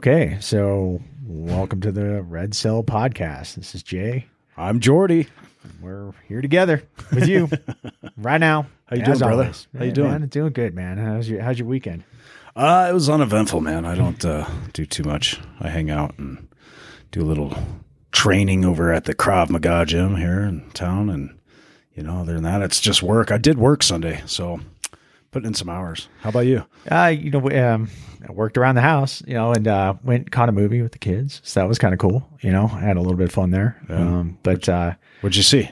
[0.00, 3.56] Okay, so welcome to the Red Cell Podcast.
[3.56, 4.28] This is Jay.
[4.56, 5.26] I'm Jordy.
[5.82, 7.50] We're here together with you
[8.16, 8.62] right now.
[8.86, 9.42] How you doing, brother?
[9.42, 9.68] always.
[9.76, 10.10] How you doing?
[10.10, 10.96] Man, doing good, man.
[10.96, 12.04] How's your How's your weekend?
[12.56, 13.84] Uh, it was uneventful, man.
[13.84, 15.38] I don't uh, do too much.
[15.60, 16.48] I hang out and
[17.10, 17.54] do a little
[18.10, 21.38] training over at the Krav Maga gym here in town, and
[21.92, 23.30] you know, other than that, it's just work.
[23.30, 24.60] I did work Sunday, so
[25.30, 26.08] putting in some hours.
[26.22, 26.64] How about you?
[26.90, 27.90] Uh, you know, um,
[28.28, 30.98] I worked around the house, you know, and uh, went caught a movie with the
[30.98, 31.40] kids.
[31.44, 32.28] So that was kind of cool.
[32.40, 33.80] You know, I had a little bit of fun there.
[33.88, 35.70] Um, but uh, What'd you see?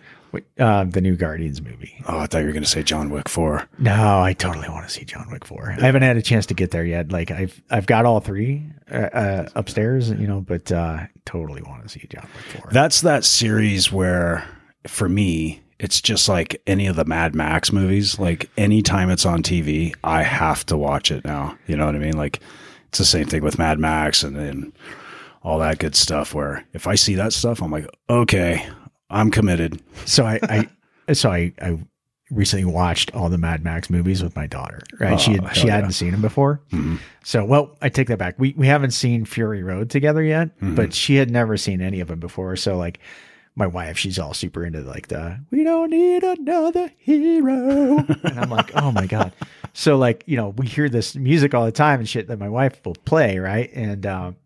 [0.58, 1.94] uh, the new Guardians movie.
[2.06, 3.66] Oh, I thought you were going to say John Wick Four.
[3.78, 5.74] No, I totally want to see John Wick four.
[5.78, 7.10] I haven't had a chance to get there yet.
[7.10, 11.82] Like I've I've got all three uh, uh, upstairs, you know, but uh, totally want
[11.82, 12.70] to see John Wick four.
[12.72, 14.46] That's that series where,
[14.86, 18.18] for me, it's just like any of the Mad Max movies.
[18.18, 21.56] Like anytime it's on TV, I have to watch it now.
[21.66, 22.16] You know what I mean?
[22.16, 22.40] Like
[22.88, 24.72] it's the same thing with Mad Max and then
[25.42, 26.34] all that good stuff.
[26.34, 28.66] Where if I see that stuff, I'm like, okay,
[29.10, 29.80] I'm committed.
[30.04, 30.68] so I, I
[31.14, 31.78] so I, I
[32.30, 34.80] recently watched all the Mad Max movies with my daughter.
[35.00, 35.76] Right, she Oh, had, she yeah.
[35.76, 36.60] hadn't seen them before.
[36.72, 36.98] Mhm.
[37.24, 38.34] So well, I take that back.
[38.38, 40.74] We we haven't seen Fury Road together yet, Mm-hmm.
[40.74, 42.56] but she had never seen any of them before.
[42.56, 42.98] So like.
[43.58, 47.98] My wife, she's all super into like the we don't need another hero.
[47.98, 49.32] and I'm like, oh my God.
[49.72, 52.48] So like, you know, we hear this music all the time and shit that my
[52.48, 53.70] wife will play, right?
[53.74, 54.36] And um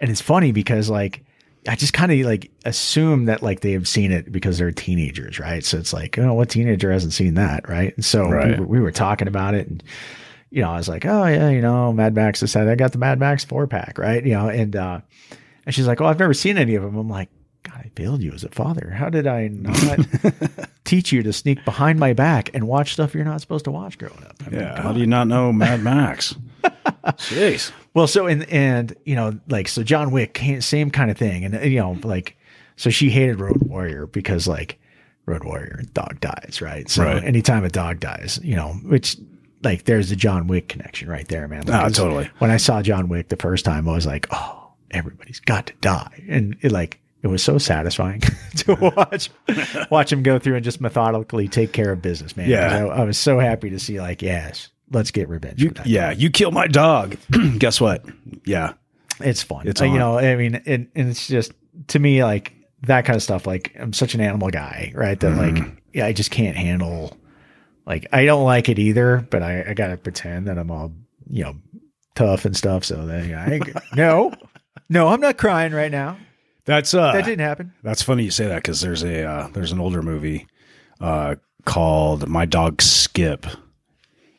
[0.00, 1.24] and it's funny because like
[1.68, 5.38] I just kind of like assume that like they have seen it because they're teenagers,
[5.38, 5.64] right?
[5.64, 7.94] So it's like, oh, what teenager hasn't seen that, right?
[7.94, 8.54] And so Right.
[8.58, 9.80] we, were, we were talking about it, and
[10.50, 12.98] you know, I was like, oh yeah, you know, Mad Max decided I got the
[12.98, 14.24] Mad Max four pack, right?
[14.26, 15.00] You know, and uh,
[15.64, 16.96] and she's like, oh, I've never seen any of them.
[16.96, 17.28] I'm like,
[17.74, 18.90] I failed you as a father.
[18.90, 19.98] How did I not
[20.84, 23.98] teach you to sneak behind my back and watch stuff you're not supposed to watch
[23.98, 24.36] growing up?
[24.46, 24.80] I mean, Yeah.
[24.82, 26.34] How do you not know Mad Max?
[27.04, 27.72] Jeez.
[27.94, 31.64] Well, so and and you know, like so, John Wick, same kind of thing, and
[31.70, 32.36] you know, like
[32.76, 34.78] so she hated Road Warrior because like
[35.26, 36.88] Road Warrior, dog dies, right?
[36.88, 37.22] So Right.
[37.24, 39.16] anytime a dog dies, you know, which
[39.62, 41.62] like there's the John Wick connection right there, man.
[41.66, 42.28] Like, Ah, it's- totally.
[42.38, 45.74] When I saw John Wick the first time, I was like, oh, everybody's got to
[45.80, 46.98] die, and it like.
[47.22, 48.20] It was so satisfying
[48.56, 49.30] to watch
[49.90, 52.48] watch him go through and just methodically take care of business, man.
[52.48, 52.86] Yeah.
[52.86, 55.62] I, I was so happy to see, like, yes, let's get revenge.
[55.62, 57.16] You, for that yeah, you killed my dog.
[57.58, 58.04] Guess what?
[58.44, 58.72] Yeah.
[59.20, 59.68] it's fun.
[59.68, 61.52] It's Uh, you know, I mean, and, and it's just
[61.88, 63.46] to me like that kind of stuff.
[63.46, 65.18] Like I'm such an animal guy, right?
[65.20, 65.56] That Mm-hmm.
[65.64, 67.16] like, yeah, I just can't handle.
[67.86, 70.92] Like I don't like it either, but I, I gotta pretend that I'm all
[71.30, 71.54] you know
[72.16, 72.84] tough and stuff.
[72.84, 73.60] So then yeah, I,
[73.96, 74.32] no,
[74.88, 76.16] no, I'm not crying right now.
[76.64, 77.72] That's uh That didn't happen.
[77.82, 80.46] That's funny you say that because there's a uh, there's an older movie
[81.00, 81.34] uh,
[81.64, 83.46] called My Dog Skip,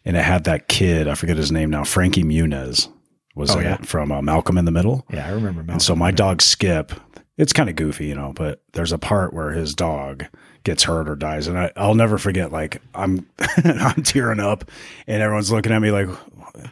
[0.05, 2.87] and it had that kid I forget his name now Frankie Muniz
[3.35, 3.75] was Oh, yeah.
[3.75, 5.65] it from uh, Malcolm in the Middle, Yeah, I remember.
[5.71, 6.91] and so My Dog Skip.
[7.35, 10.25] It's kind of goofy, you know, but there's a part where his dog
[10.63, 12.51] gets hurt or dies, and I, I'll never forget.
[12.51, 13.27] Like I'm,
[13.65, 14.69] I'm tearing up,
[15.07, 16.09] and everyone's looking at me like,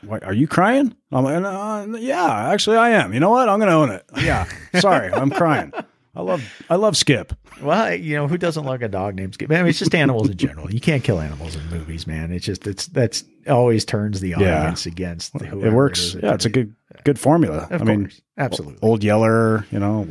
[0.04, 0.24] "What?
[0.24, 3.50] Are you crying?" I'm like, "Uh, "Yeah, actually, I am." You know what?
[3.50, 4.04] I'm gonna own it.
[4.22, 4.46] Yeah,
[4.80, 5.72] sorry, I'm crying.
[6.14, 7.32] I love, I love Skip.
[7.62, 9.50] Well, you know, who doesn't like a dog named Skip?
[9.50, 10.70] I mean, it's just animals in general.
[10.70, 12.32] You can't kill animals in movies, man.
[12.34, 14.60] It's just it's that's always turns the Yeah.
[14.62, 16.14] audience against the, It works.
[16.14, 16.76] that yeah, it's a good,
[17.06, 17.68] good formula.
[17.72, 18.80] Of I mean, absolutely.
[18.82, 20.06] Old Yeller, you know,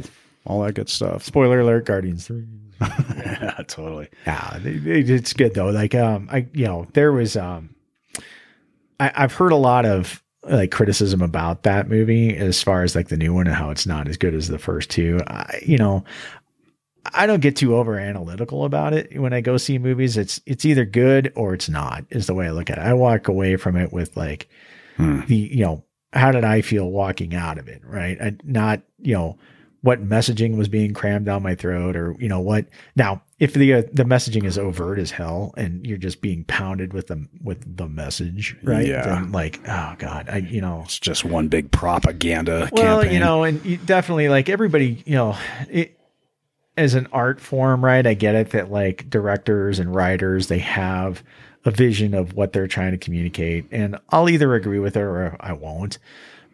[0.46, 1.22] all that good stuff.
[1.22, 2.46] Spoiler alert: Guardians Three.
[2.80, 4.08] yeah, totally.
[4.26, 5.68] Yeah, it- it- it's good though.
[5.68, 7.74] Like, um, I you know there was um,
[9.00, 13.08] I, I've heard a lot of like criticism about that movie as far as like
[13.08, 15.20] the new one and how it's not as good as the first two.
[15.26, 16.04] I, you know,
[17.12, 20.16] I don't get too over analytical about it when I go see movies.
[20.16, 22.04] It's it's either good or it's not.
[22.10, 22.82] Is the way I look at it.
[22.82, 24.48] I walk away from it with like
[24.96, 25.20] Hmm.
[25.26, 27.80] the you know how did I feel walking out of it?
[27.84, 29.38] Right, I, not you know
[29.82, 33.72] what messaging was being crammed down my throat or you know what now if the
[33.74, 37.76] uh, the messaging is overt as hell and you're just being pounded with the with
[37.76, 39.02] the message right Yeah.
[39.04, 43.14] then like oh god i you know It's just one big propaganda well campaign.
[43.14, 45.36] you know and you definitely like everybody you know
[45.70, 45.98] it
[46.76, 51.22] as an art form right i get it that like directors and writers they have
[51.64, 55.36] a vision of what they're trying to communicate and i'll either agree with it or
[55.40, 55.98] i won't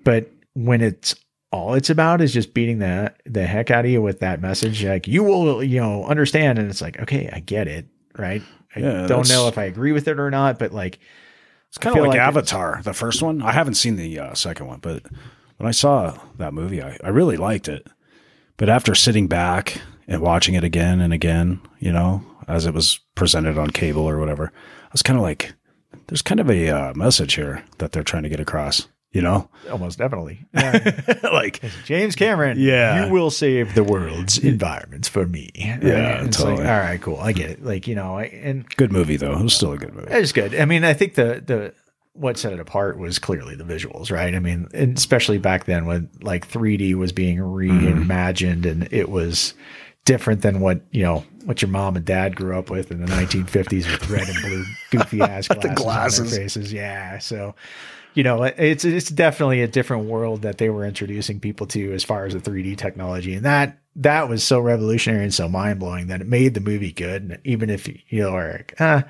[0.05, 1.15] but when it's
[1.53, 4.85] all it's about is just beating the the heck out of you with that message
[4.85, 7.87] like you will you know understand and it's like okay i get it
[8.19, 8.43] right
[8.75, 10.99] i Yeah, don't know if i agree with it or not but like
[11.69, 13.43] It's kind of like, like Avatar, the first one.
[13.43, 15.05] I haven't seen the uh, second one, but
[15.59, 17.87] when I saw that movie, I, I really liked it.
[18.57, 23.01] But after sitting back and watching it again and again, you know, as it was
[23.15, 24.53] presented on cable or whatever,
[24.85, 25.53] I was kind of like,
[26.07, 28.89] there's kind of a uh, message here that they're trying to get across.
[29.13, 30.47] You know, almost definitely.
[30.55, 31.21] Yeah.
[31.23, 33.07] like James Cameron, Yeah.
[33.07, 35.51] you will save the world's environments for me.
[35.55, 36.59] Yeah, it's totally.
[36.59, 37.65] like, all right, cool, I get it.
[37.65, 39.33] Like you know, I, and good movie though.
[39.39, 40.09] It was still a good movie.
[40.11, 40.55] it's good.
[40.55, 41.73] I mean, I think the the
[42.13, 44.35] what set it apart was clearly the visuals, right?
[44.35, 48.11] I mean, and especially back then when like 3D was being mm-hmm.
[48.11, 49.55] reimagined and it was
[50.05, 53.07] different than what you know what your mom and dad grew up with in the
[53.07, 56.31] 1950s with red and blue goofy ass glasses, on glasses.
[56.31, 56.73] their faces.
[56.73, 57.55] Yeah, so
[58.17, 62.03] you know it's it's definitely a different world that they were introducing people to as
[62.03, 66.07] far as the 3D technology, and that that was so revolutionary and so mind blowing
[66.07, 67.23] that it made the movie good.
[67.23, 69.05] And even if you know, are like, ah,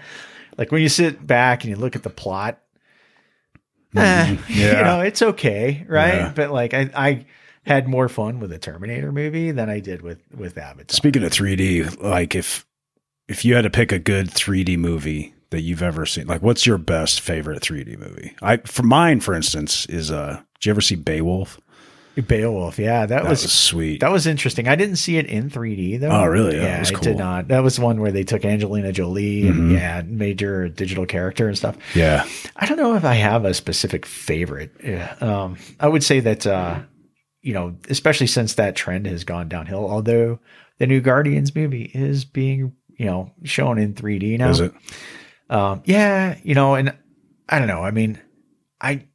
[0.58, 2.58] like when you sit back and you look at the plot,
[3.94, 6.14] eh, you know, it's okay, right?
[6.14, 6.32] Yeah.
[6.35, 7.26] But like I, I
[7.62, 10.97] had more fun with the Terminator movie than I did with with Avatar.
[10.97, 12.67] Speaking of 3D, like if
[13.29, 16.66] if you had to pick a good 3D movie that you've ever seen, like what's
[16.66, 18.34] your best favorite 3D movie?
[18.43, 21.60] I for mine, for instance, is uh, did you ever see Beowulf?
[22.26, 24.00] Beowulf, yeah, that, That was, was sweet.
[24.00, 24.69] that was interesting.
[24.69, 26.08] I didn't see it in 3D though.
[26.08, 26.56] Oh, really?
[26.56, 27.48] Yeah, Yeah, it was I did not.
[27.48, 31.58] That was one where they took Angelina Jolie and yeah, made her digital character and
[31.58, 31.76] stuff.
[31.94, 32.26] yeah,
[32.56, 34.72] I don't know if I have a specific favorite.
[34.82, 35.14] Yeah.
[35.20, 36.81] Um, I would say that, uh,
[37.43, 40.40] you know, especially since that trend has gone downhill, although
[40.78, 44.48] the new Guardians movie is being, you know, shown in 3D now.
[44.48, 44.72] is it?
[45.48, 46.94] Um, yeah, you know, and
[47.48, 47.82] I don't know.
[47.82, 48.19] I mean,
[48.81, 49.06] I,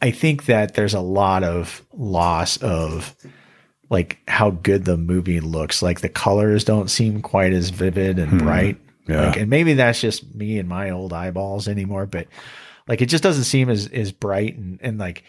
[0.00, 3.14] I think that there's a lot of loss of
[3.88, 5.82] like how good the movie looks.
[5.82, 8.76] Like the colors don't seem quite as vivid and bright.
[8.76, 9.12] Hmm.
[9.12, 9.26] Yeah.
[9.26, 12.26] Like, and maybe that's just me and my old eyeballs anymore, but
[12.88, 15.24] like it just doesn't seem as as bright and and like.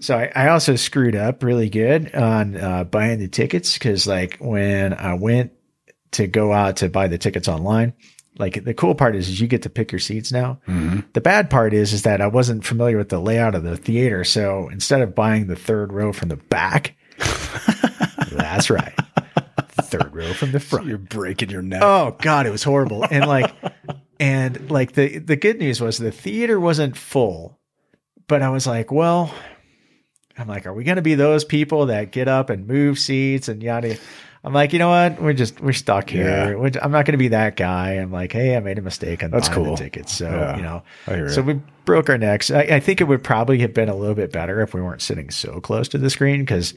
[0.00, 4.38] So I, I also screwed up really good on uh, buying the tickets because like
[4.38, 5.52] when I went
[6.12, 7.92] to go out to buy the tickets online,
[8.40, 10.58] like the cool part is, is you get to pick your seats now.
[10.66, 11.04] Mhm.
[11.12, 14.24] The bad part is is that I wasn't familiar with the layout of the theater,
[14.24, 16.96] so instead of buying the third row from the back,
[18.32, 18.94] that's right,
[19.82, 20.86] third row from the front.
[20.86, 21.82] You're breaking your neck.
[21.82, 23.04] Oh god, it was horrible.
[23.10, 23.52] And like
[24.18, 27.58] and like the the good news was the theater wasn't full.
[28.28, 29.34] But I was like, well,
[30.38, 33.48] I'm like, are we going to be those people that get up and move seats
[33.48, 33.96] and yada?
[34.42, 35.20] I'm like, you know what?
[35.20, 36.24] We're just we're stuck here.
[36.24, 36.54] Yeah.
[36.54, 37.92] We're- I'm not going to be that guy.
[37.94, 39.76] I'm like, hey, I made a mistake on That's buying cool.
[39.76, 40.12] the tickets.
[40.16, 40.56] So Yeah.
[40.56, 40.82] you know,
[41.28, 41.44] so it.
[41.46, 42.50] we broke our necks.
[42.50, 45.02] I, I think it would probably have been a little bit better if we weren't
[45.02, 46.72] sitting so close to the screen because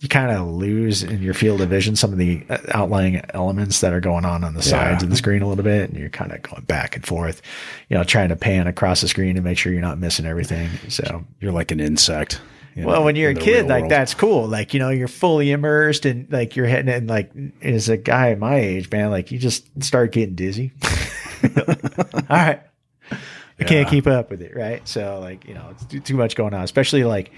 [0.00, 3.80] you kind of lose in your field of vision some of the uh, outlying elements
[3.80, 6.08] that are going on on the sides of the screen a little bit, and you're
[6.08, 7.42] kind of going back and forth,
[7.88, 10.70] you know, trying to pan across the screen to make sure you're not missing everything.
[10.88, 11.24] So.
[11.40, 12.40] You're like an insect.
[12.78, 13.90] You Well, know, when you're a kid, like world.
[13.92, 14.46] that's cool.
[14.46, 17.06] Like you know, you're fully immersed and like you're hitting it.
[17.06, 17.30] Like
[17.62, 20.72] as a guy my age, man, like you just start getting dizzy.
[21.42, 22.60] All right,
[23.60, 24.86] I can't keep up with it, right?
[24.88, 27.30] So like you know, it's too, too much going on, especially like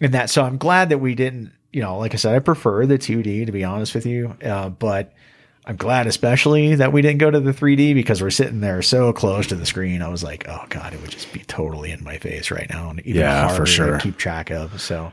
[0.00, 0.30] in that.
[0.30, 1.52] So I'm glad that we didn't.
[1.72, 4.68] You know, like I said, I prefer the 2D to be honest with you, uh,
[4.68, 5.12] but.
[5.64, 9.12] I'm glad, especially that we didn't go to the 3D because we're sitting there so
[9.12, 10.02] close to the screen.
[10.02, 12.90] I was like, "Oh God, it would just be totally in my face right now,
[12.90, 13.98] and even Yeah, for harder to sure.
[14.00, 15.12] keep track of." So,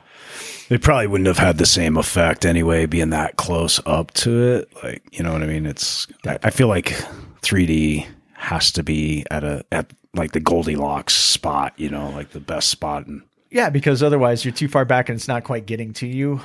[0.69, 4.69] It probably wouldn't have had the same effect anyway, being that close up to it.
[4.83, 5.65] Like, you know what I mean?
[5.67, 6.95] It's, I, I feel like
[7.43, 12.39] 3D has to be at a, at like the Goldilocks spot, you know, like the
[12.39, 13.05] best spot.
[13.05, 16.39] And Yeah, because otherwise you're too far back and it's not quite getting to you.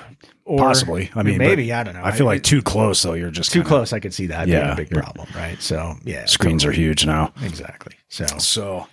[0.46, 2.02] Or possibly, I mean, maybe I don't know.
[2.04, 3.14] I feel like too close though.
[3.14, 3.92] You're just too kinda- close.
[3.92, 5.60] I could see that being Yeah, a big problem, right?
[5.62, 7.32] So yeah, Screens are huge now.
[7.42, 7.94] exactly.
[8.08, 8.86] So So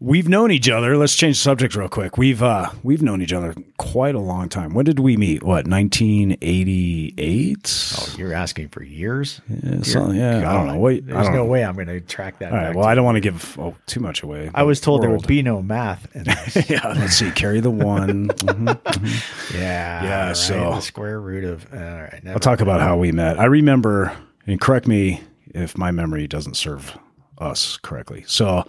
[0.00, 0.96] we've known each other.
[0.96, 2.16] Let's change the subject real quick.
[2.18, 4.74] We've uh we've known each other quite a long time.
[4.74, 5.42] When did we meet?
[5.42, 7.94] What, 1988?
[7.98, 9.40] oh, you're asking for years.
[9.48, 10.78] yeah, so- yeah, I don't know.
[10.78, 11.44] Wait, there's no know.
[11.44, 12.52] way I'm going to track that.
[12.52, 12.66] All right.
[12.68, 14.50] back Well, I don't want to give oh, too much away.
[14.54, 16.70] I was told there would be no math in this.
[16.70, 17.30] yeah, let's see.
[17.32, 18.28] Carry the one.
[18.46, 19.54] Mhm.
[19.54, 22.20] yeah, Yeah, right, so- the square root of all right.
[22.28, 23.38] I'll talk about how we met.
[23.38, 26.96] I remember, and correct me if my memory doesn't serve
[27.38, 28.24] us correctly.
[28.26, 28.64] So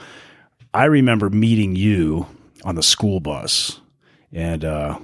[0.74, 2.28] I remember meeting you
[2.64, 3.80] on the school bus,
[4.32, 5.00] and uh,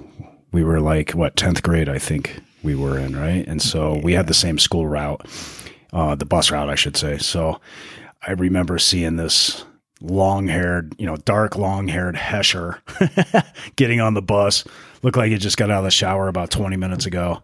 [0.52, 3.46] we were like, what, 10th grade, I think we were in, right?
[3.46, 5.26] And so we had the same school route,
[5.92, 7.18] uh, the bus route, I should say.
[7.18, 7.60] So
[8.26, 9.64] I remember seeing this
[10.00, 12.80] long haired, you know, dark long haired Hesher
[13.76, 14.64] getting on the bus.
[15.02, 17.42] Looked like he just got out of the shower about 20 minutes ago.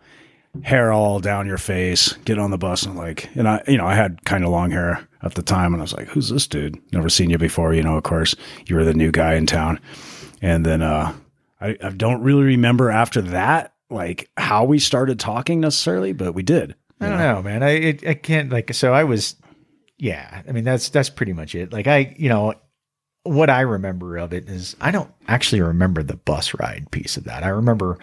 [0.62, 3.86] Hair all down your face, get on the bus and like, and I, you know,
[3.86, 6.46] I had kind of long hair at the time and I was like, who's this
[6.46, 6.78] dude?
[6.92, 7.74] Never seen you before.
[7.74, 8.34] You know, of course,
[8.66, 9.80] you were the new guy in town.
[10.42, 11.14] And then, uh,
[11.60, 16.42] I, I don't really remember after that, like how we started talking necessarily, but we
[16.42, 16.74] did.
[17.00, 17.62] I don't know, man.
[17.62, 19.36] I it, I can't like so I was
[19.98, 21.72] yeah, I mean that's that's pretty much it.
[21.72, 22.54] Like I, you know,
[23.22, 27.24] what I remember of it is I don't actually remember the bus ride piece of
[27.24, 27.42] that.
[27.42, 27.98] I remember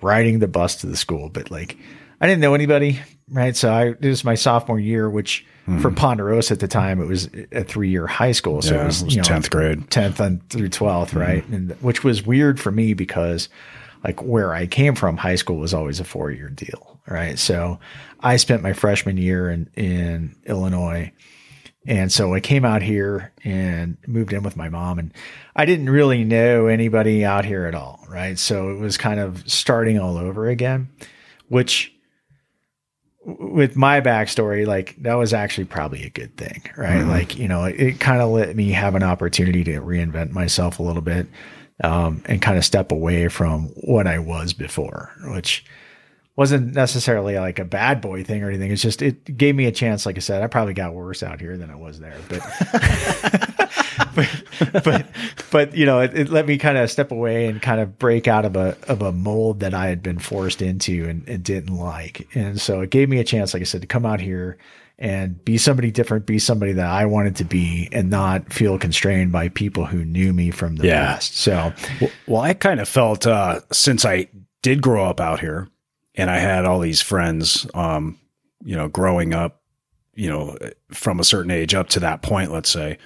[0.00, 1.76] riding the bus to the school, but like
[2.22, 3.56] I didn't know anybody, right?
[3.56, 5.44] So I it was my sophomore year, which
[5.80, 5.94] for hmm.
[5.94, 9.02] Ponderosa at the time it was a three year high school, so Yeah, it was,
[9.02, 9.90] it was you know 10th grade.
[9.90, 11.18] tenth and through 12th hmm.
[11.18, 11.48] right?
[11.48, 13.48] And which was weird for me because
[14.04, 17.38] like where I came from, high school was always a four year deal, right?
[17.38, 17.80] So
[18.20, 21.12] I spent my freshman year in in Illinois.
[21.84, 25.12] And so I came out here and moved in with my mom, and
[25.56, 28.38] I didn't really know anybody out here at all, right?
[28.38, 30.90] So it was kind of starting all over again,
[31.48, 31.91] which
[33.24, 37.02] with my backstory, like that was actually probably a good thing, right?
[37.02, 40.78] Like, you know, it, it kind of let me have an opportunity to reinvent myself
[40.78, 41.26] a little bit
[41.84, 45.64] um, and kind of step away from what I was before, which
[46.34, 48.70] wasn't necessarily like a bad boy thing or anything.
[48.70, 50.06] It's just it gave me a chance.
[50.06, 52.40] Like I said, I probably got worse out here than I was there, but
[54.14, 55.06] but but,
[55.50, 58.28] but you know, it, it let me kind of step away and kind of break
[58.28, 61.76] out of a of a mold that I had been forced into and, and didn't
[61.76, 62.28] like.
[62.34, 64.58] And so it gave me a chance, like I said, to come out here
[64.98, 69.32] and be somebody different, be somebody that I wanted to be, and not feel constrained
[69.32, 71.06] by people who knew me from the Yeah.
[71.14, 71.36] past.
[71.36, 71.72] So
[72.26, 74.28] Well, I kind of felt uh, since I
[74.62, 75.68] did grow up out here,
[76.14, 78.18] and I had all these friends, um,
[78.64, 79.60] you know, growing up,
[80.14, 80.56] you know,
[80.92, 82.98] from a certain age up to that point, let's say,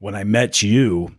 [0.00, 1.14] when I met you,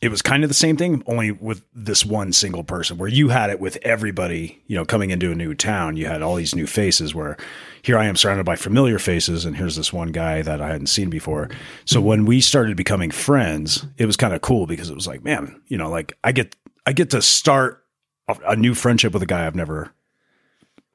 [0.00, 3.30] it was kind of the same thing, only with this one single person, where you
[3.30, 5.96] had it with everybody, you know, coming into a new town.
[5.96, 7.36] You had all these new faces where
[7.82, 10.88] here I am surrounded by familiar faces, and here's this one guy that I hadn't
[10.88, 11.48] seen before.
[11.86, 15.24] So when we started becoming friends, it was kind of cool because it was like,
[15.24, 17.82] man, you know, like I get I get to start
[18.28, 19.92] a, new friendship with a guy I've never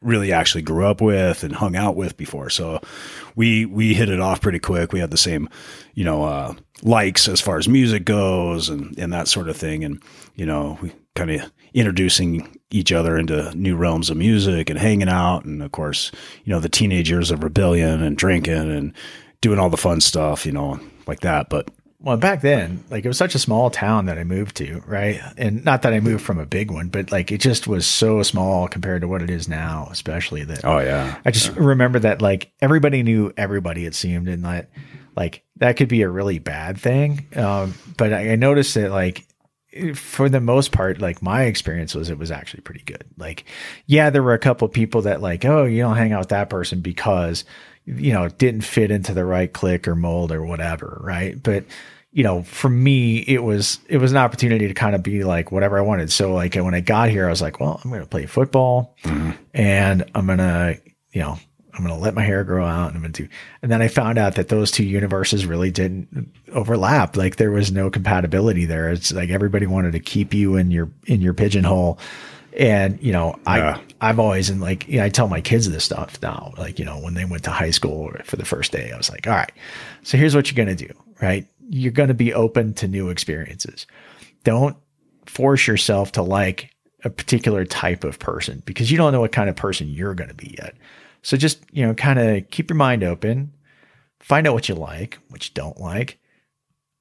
[0.02, 2.50] really actually grew up with and hung out with before.
[2.50, 2.82] So
[3.36, 4.92] we we hit it off pretty quick.
[4.92, 5.50] We had the same,
[5.94, 9.84] you know, uh, likes as far as music goes and and that sort of thing.
[9.84, 10.02] And
[10.36, 15.10] you know, we kind of introducing each other into new realms of music and hanging
[15.10, 15.46] out.
[15.46, 16.12] And of course,
[16.44, 18.94] you know, the teenage years of rebellion and drinking and
[19.42, 21.50] doing all the fun stuff, you know, like that.
[21.50, 21.70] But
[22.04, 25.22] Well, back then, like it was such a small town that I moved to, right?
[25.38, 28.24] And not that I moved from a big one, but like it just was so
[28.24, 32.22] small compared to what it is now, especially that oh yeah, I just remember that
[32.22, 34.72] like everybody knew everybody, it seemed, and that
[35.16, 37.28] like that could be a really bad thing.
[37.36, 39.28] Um, but I, I noticed that like
[39.94, 43.06] for the most part, like my experience was it was actually pretty good.
[43.18, 43.46] Like,
[43.86, 46.50] yeah, there were a couple people that like, oh, you don't hang out with that
[46.50, 47.46] person because
[47.86, 51.42] you know it didn't fit into the right click or mold or whatever, right?
[51.42, 51.66] But
[52.14, 55.52] you know, for me, it was it was an opportunity to kind of be like
[55.52, 56.12] whatever I wanted.
[56.12, 58.96] So like when I got here, I was like, well, I'm going to play football,
[59.04, 59.32] mm-hmm.
[59.54, 60.76] and I'm gonna,
[61.14, 61.40] you know,
[61.74, 63.30] I'm gonna let my hair grow out, and I'm gonna do.
[63.62, 67.16] And then I found out that those two universes really didn't overlap.
[67.16, 68.92] Like there was no compatibility there.
[68.92, 71.98] It's like everybody wanted to keep you in your in your pigeonhole.
[72.58, 73.78] And you know, Yeah.
[74.02, 76.54] I I've always and like you know, I tell my kids this stuff now.
[76.58, 79.10] Like you know, when they went to high school for the first day, I was
[79.10, 79.52] like, all right,
[80.04, 80.92] so here's what you're gonna do.
[81.22, 83.86] Right, you're gonna be open to new experiences.
[84.44, 84.76] Don't
[85.26, 86.72] force yourself to like
[87.04, 90.28] a particular type of person because you don't know what kind of person you're going
[90.30, 90.76] to be yet.
[91.24, 93.54] So just, you know, kind of keep your mind open,
[94.20, 96.20] find out what you like, what you don't like,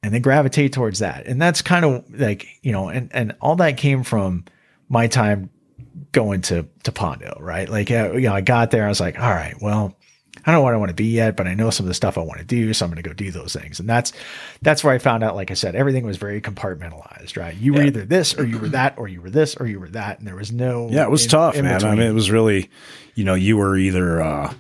[0.02, 1.26] and then gravitate towards that.
[1.26, 4.45] And that's kind of like, you know, and, and all that came from
[4.91, 5.49] my time
[6.13, 7.69] going to, to Pondo, right?
[7.69, 9.97] Like, you know, I got there, I was like, all right, well,
[10.45, 11.95] I don't know what I want to be yet, but I know some of the
[11.95, 12.73] stuff I want to do.
[12.73, 13.79] So I'm going to go do those things.
[13.79, 14.13] And that's,
[14.63, 17.55] that's where I found out, like I said, everything was very compartmentalized, right?
[17.55, 19.91] You were either this or you were that, or you were this or you were
[19.91, 20.19] that.
[20.19, 21.85] And there was no, Yeah, it was in- tough, in man.
[21.85, 22.71] I mean, it was really,
[23.15, 24.55] you know, you were either, uh,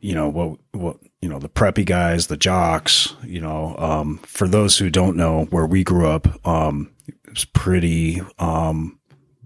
[0.00, 4.46] you know, what, what, you know, the preppy guys, the jocks, you know, um, for
[4.46, 8.97] those who don't know where we grew up, um, it was pretty, um,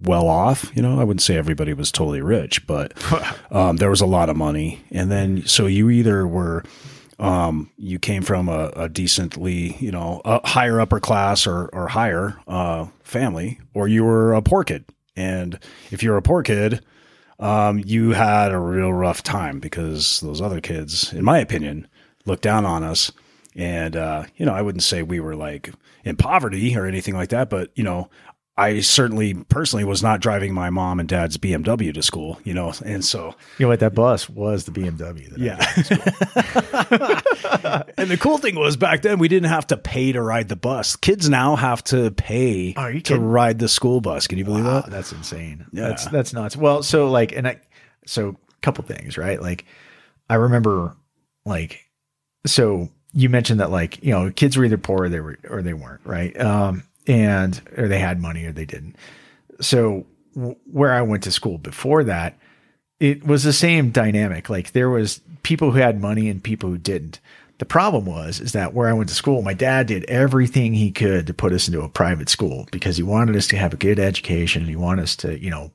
[0.02, 2.92] well off, you know, I wouldn't say everybody was totally rich, but,
[3.50, 4.82] um, there was a lot of money.
[4.90, 6.64] And then, so you either were,
[7.18, 11.88] um, you came from a, a decently, you know, a higher upper class or, or
[11.88, 14.84] higher, uh, family, or you were a poor kid.
[15.16, 15.58] And
[15.90, 16.82] if you're a poor kid,
[17.38, 21.88] um, you had a real rough time because those other kids, in my opinion,
[22.24, 23.12] looked down on us.
[23.54, 25.70] And, uh, you know, I wouldn't say we were like
[26.04, 28.08] in poverty or anything like that, but, you know,
[28.56, 32.74] I certainly personally was not driving my mom and dad's BMW to school, you know,
[32.84, 33.80] and so you know what?
[33.80, 35.30] That bus was the BMW.
[35.30, 35.56] That yeah.
[37.96, 40.56] and the cool thing was back then we didn't have to pay to ride the
[40.56, 40.96] bus.
[40.96, 43.24] Kids now have to pay to kidding?
[43.24, 44.26] ride the school bus.
[44.26, 44.90] Can you believe Wow, that?
[44.90, 45.66] that's insane.
[45.72, 45.88] Yeah.
[45.88, 46.56] That's that's nuts.
[46.56, 47.60] Well, so like, and I,
[48.06, 49.40] so a couple things, right?
[49.40, 49.64] Like,
[50.28, 50.94] I remember,
[51.46, 51.88] like,
[52.46, 55.62] so you mentioned that like, you know, kids were either poor or they were, or
[55.62, 56.38] they weren't, right?
[56.40, 58.96] Um, and, or they had money or they didn't.
[59.60, 62.38] So w- where I went to school before that,
[63.00, 64.48] it was the same dynamic.
[64.48, 67.20] Like there was people who had money and people who didn't.
[67.58, 70.90] The problem was is that where I went to school, my dad did everything he
[70.90, 73.76] could to put us into a private school because he wanted us to have a
[73.76, 74.64] good education.
[74.64, 75.70] He wanted us to, you know,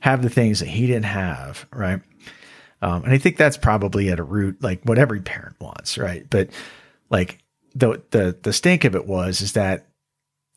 [0.00, 2.00] have the things that he didn't have, right?
[2.82, 6.28] Um, and I think that's probably at a root, like what every parent wants, right?
[6.28, 6.50] But
[7.10, 7.38] like
[7.74, 9.85] the the the stink of it was is that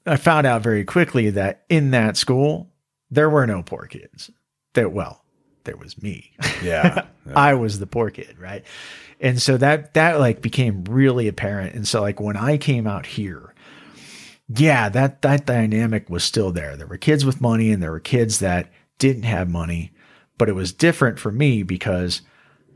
[0.10, 2.72] I found out very quickly that in that school
[3.12, 4.32] there were no poor kids.
[4.74, 5.24] That well,
[5.64, 6.32] there was me.
[6.64, 7.06] Yeah.
[7.36, 8.64] I was the poor kid, right?
[9.20, 11.76] And so that that like became really apparent.
[11.76, 13.54] And so like when I came out here,
[14.48, 16.76] yeah, that that dynamic was still there.
[16.76, 19.92] There were kids with money and there were kids that didn't have money,
[20.38, 22.22] but it was different for me because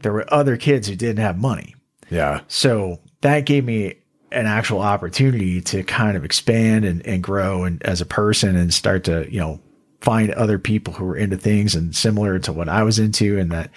[0.02, 1.76] there were other kids who didn't have money.
[2.10, 2.42] yeah.
[2.48, 3.96] So that gave me
[4.34, 8.74] an actual opportunity to kind of expand and, and grow and as a person and
[8.74, 9.60] start to, you know,
[10.02, 13.52] find other people who were into things and similar to what I was into and
[13.52, 13.70] that,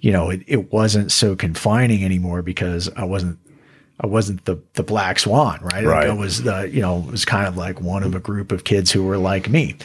[0.00, 3.38] you know, it, it wasn't so confining anymore because I wasn't
[4.00, 5.84] I wasn't the the black swan, right?
[5.84, 8.64] Like I was the, you know, was kind of like one of a group of
[8.64, 9.76] kids who were like me.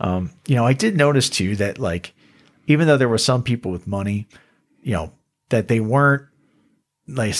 [0.00, 2.14] Um, you know, I did notice too that like
[2.66, 4.26] even though there were some people with money,
[4.82, 5.12] you know,
[5.50, 6.26] that they weren't
[7.06, 7.36] like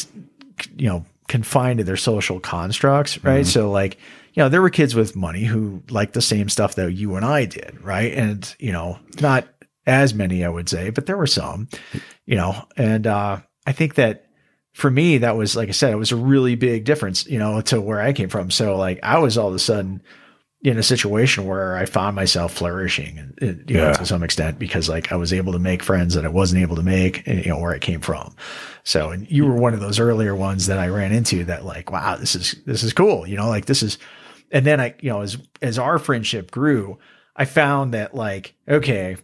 [0.77, 3.47] you know confined to their social constructs right?
[3.47, 3.97] So like
[4.35, 7.25] you know there were kids with money who liked the same stuff that you and
[7.25, 8.13] i did right?
[8.13, 9.47] And you know not
[9.87, 11.69] as many i would say but there were some
[12.27, 12.67] you know?
[12.77, 14.27] And uh i think that
[14.73, 17.61] for me that was like i said it was a really big difference you know
[17.61, 18.51] to where i came from.
[18.51, 20.03] So like i was all of a sudden
[20.63, 23.93] in a situation where I found myself flourishing, and you know, Yeah.
[23.95, 26.77] to some extent, because like I was able to make friends that I wasn't able
[26.77, 28.35] to make, and, you know, where I came from.
[28.85, 31.91] So, and you were one of those earlier ones that I ran into that like,
[31.91, 33.97] wow, this is this is cool, you know, like this is.
[34.53, 36.99] And then I, you know, as as our friendship grew,
[37.37, 39.17] I found that like, okay,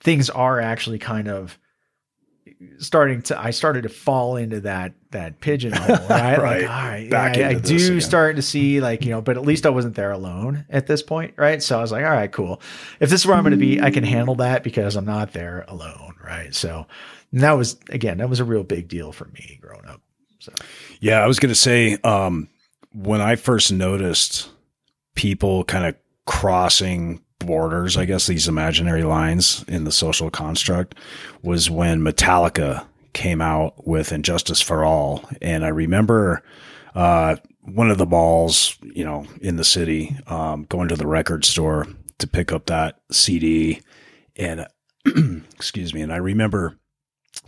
[0.00, 1.58] things are actually kind of
[2.78, 6.38] starting to I started to fall into that that pigeonhole, right?
[6.38, 6.62] Right.
[6.62, 8.00] Like, all right, Back yeah, I, I do again.
[8.00, 11.02] start to see like, you know, but at least I wasn't there alone at this
[11.02, 11.62] point, right?
[11.62, 12.60] So I was like, all right, cool.
[13.00, 15.32] If this is where I'm going to be, I can handle that because I'm not
[15.32, 16.54] there alone, right?
[16.54, 16.86] So
[17.32, 20.00] that was again, that was a real big deal for me growing up.
[20.38, 20.52] So
[21.00, 22.48] Yeah, I was going to say um,
[22.92, 24.50] when I first noticed
[25.14, 25.94] people kind of
[26.26, 30.94] crossing borders, I guess these imaginary lines in the social construct,
[31.42, 36.42] was when Metallica came out with And Justice for All, and I remember
[36.94, 41.44] uh, one of the balls, you know, in the city, um, going to the record
[41.44, 41.86] store
[42.18, 43.80] to pick up that CD,
[44.36, 44.66] and
[45.54, 46.78] excuse me, and I remember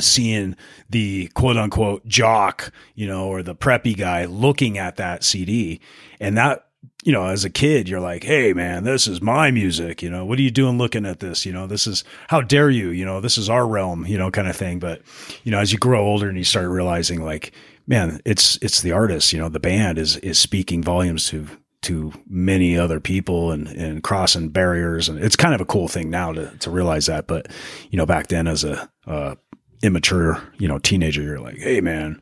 [0.01, 0.57] seeing
[0.91, 5.81] the quote unquote jock, you know, or the preppy guy looking at that CD.
[6.21, 6.66] And that,
[7.07, 10.03] you know, as a kid, you're like, hey, man, this is my music.
[10.03, 11.47] You know, what are you doing looking at this?
[11.47, 12.89] You know, this is, how dare you?
[12.89, 14.81] You know, this is our realm, you know, kind of thing.
[14.81, 15.03] But,
[15.45, 17.53] you know, as you grow older and you start realizing, like,
[17.87, 21.47] man, it's, it's the artist, you know, the band is, is speaking volumes to,
[21.83, 25.09] to many other people and, and crossing barriers.
[25.09, 27.29] And it's kind of a cool thing now to, to realize that.
[27.29, 27.47] But,
[27.89, 29.37] you know, back then as a, uh,
[29.83, 32.21] immature, you know, teenager, you're like, hey, man,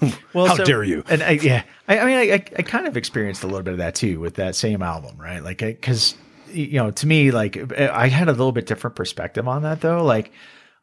[0.34, 1.02] Well, How dare you?
[1.08, 3.78] And I, yeah, I, I mean, I, I kind of experienced a little bit of
[3.78, 5.42] that too with that same album, right?
[5.42, 6.14] Like, because
[6.48, 9.80] you know, to me, like, eh, I had a little bit different perspective on that
[9.80, 10.04] though.
[10.04, 10.32] Like,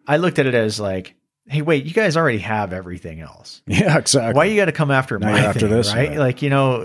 [0.07, 1.15] I looked at it as like,
[1.47, 3.61] hey, wait, you guys already have everything else.
[3.67, 4.33] yeah, exactly.
[4.35, 6.09] Why you got to come after Now my you're after thing, this, right?
[6.09, 6.17] right.
[6.17, 6.83] Like, you know,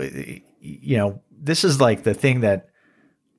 [0.59, 2.69] you know, this is like the thing that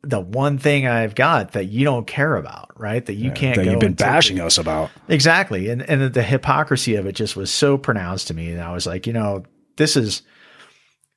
[0.03, 3.05] the one thing I've got that you don't care about, right?
[3.05, 4.91] That you can't that go you've been bashing us about.
[5.09, 5.69] Exactly.
[5.69, 8.51] And and the hypocrisy of it just was so pronounced to me.
[8.51, 9.45] And I was like, you know,
[9.77, 10.23] this is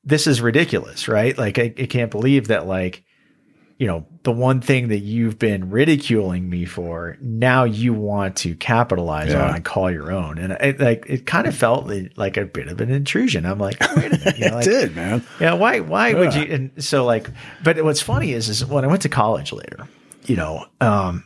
[0.03, 1.37] this is ridiculous, right?
[1.37, 3.03] Like I, I can't believe that like,
[3.81, 8.53] you know, the one thing that you've been ridiculing me for, now you want to
[8.55, 9.47] capitalize Yeah.
[9.49, 10.37] on and call your own.
[10.37, 13.43] And it like it kind of felt like a bit of an intrusion.
[13.43, 14.37] I'm like, wait a minute.
[14.37, 15.25] You know, It did, man.
[15.39, 17.27] yeah, why why would you and so like
[17.63, 19.87] but what's funny is is when I went to college later,
[20.27, 21.23] you know, um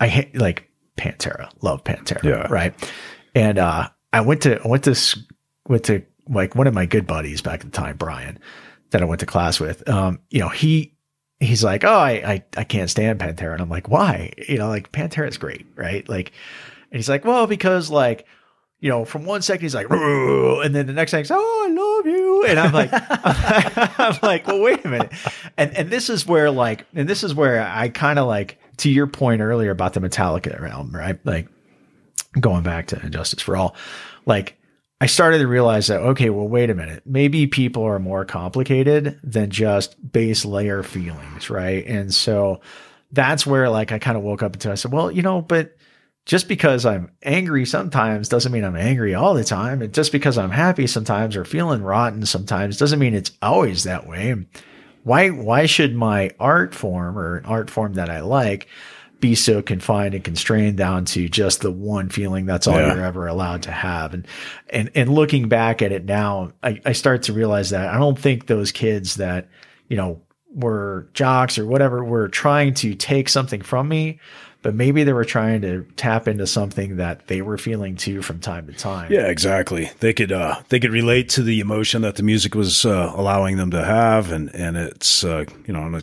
[0.00, 2.46] I hate like Pantera, love Pantera, Yeah.
[2.50, 2.72] right?
[3.34, 4.96] And uh I went to I went to
[5.68, 8.38] went to like one of my good buddies back at the time, Brian,
[8.90, 9.86] that I went to class with.
[9.86, 10.94] Um, you know, he
[11.40, 14.68] he's like, "Oh, I I, I can't stand Pantera." And I'm like, "Why?" You know,
[14.68, 16.08] like Pantera is great, right?
[16.08, 16.32] Like
[16.90, 18.26] and he's like, "Well, because like
[18.80, 22.06] you know, from one second he's like, and then the next thing oh, I love
[22.06, 22.44] you.
[22.46, 22.88] And I'm like,
[23.98, 25.12] I'm like, well, wait a minute.
[25.58, 28.90] And and this is where like, and this is where I kind of like to
[28.90, 31.18] your point earlier about the Metallica realm, right?
[31.26, 31.48] Like
[32.40, 33.76] going back to And Justice for All,
[34.24, 34.56] like
[35.00, 37.02] I started to realize that, okay, well, wait a minute.
[37.06, 41.86] Maybe people are more complicated than just base layer feelings, right?
[41.86, 42.60] And so
[43.10, 45.76] that's where like I kind of woke up into I said, well, you know, but
[46.26, 49.80] just because I'm angry sometimes doesn't mean I'm angry all the time.
[49.80, 54.06] And just because I'm happy sometimes or feeling rotten sometimes doesn't mean it's always that
[54.06, 54.34] way.
[55.02, 58.68] Why why should my art form or an art form that I like
[59.20, 62.94] be so confined and constrained down to just the one feeling that's all yeah.
[62.94, 64.14] you're ever allowed to have.
[64.14, 64.26] And
[64.70, 68.18] and and looking back at it now, I, I start to realize that I don't
[68.18, 69.48] think those kids that,
[69.88, 74.18] you know, were jocks or whatever were trying to take something from me,
[74.62, 78.40] but maybe they were trying to tap into something that they were feeling too from
[78.40, 79.12] time to time.
[79.12, 79.90] Yeah, exactly.
[80.00, 83.56] They could uh, they could relate to the emotion that the music was uh, allowing
[83.58, 86.00] them to have, and and it's uh, you know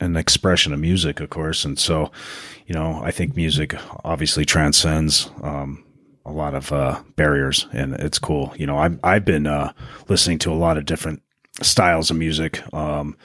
[0.00, 2.10] an, expression of music, of course, and so
[2.66, 5.84] you know, I think music obviously transcends um,
[6.24, 8.54] a lot of uh, barriers, and it's cool.
[8.56, 9.72] You know, I've I've been uh,
[10.08, 11.22] listening to a lot of different
[11.62, 12.62] styles of music.
[12.72, 13.16] Um,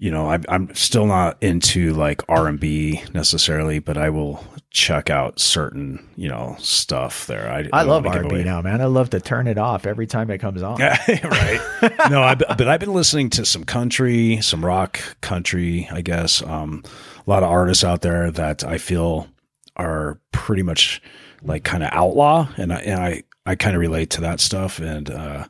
[0.00, 4.44] you know, I, I'm still not into like R and B necessarily, but I will
[4.70, 7.50] check out certain you know stuff there.
[7.50, 8.80] I, I, I love R and B now, man.
[8.80, 10.78] I love to turn it off every time it comes on.
[10.80, 11.60] right?
[12.08, 16.42] no, I, but I've been listening to some country, some rock country, I guess.
[16.42, 16.84] Um,
[17.26, 19.26] a lot of artists out there that I feel
[19.74, 21.02] are pretty much
[21.42, 24.78] like kind of outlaw, and I and I I kind of relate to that stuff,
[24.78, 25.46] and uh,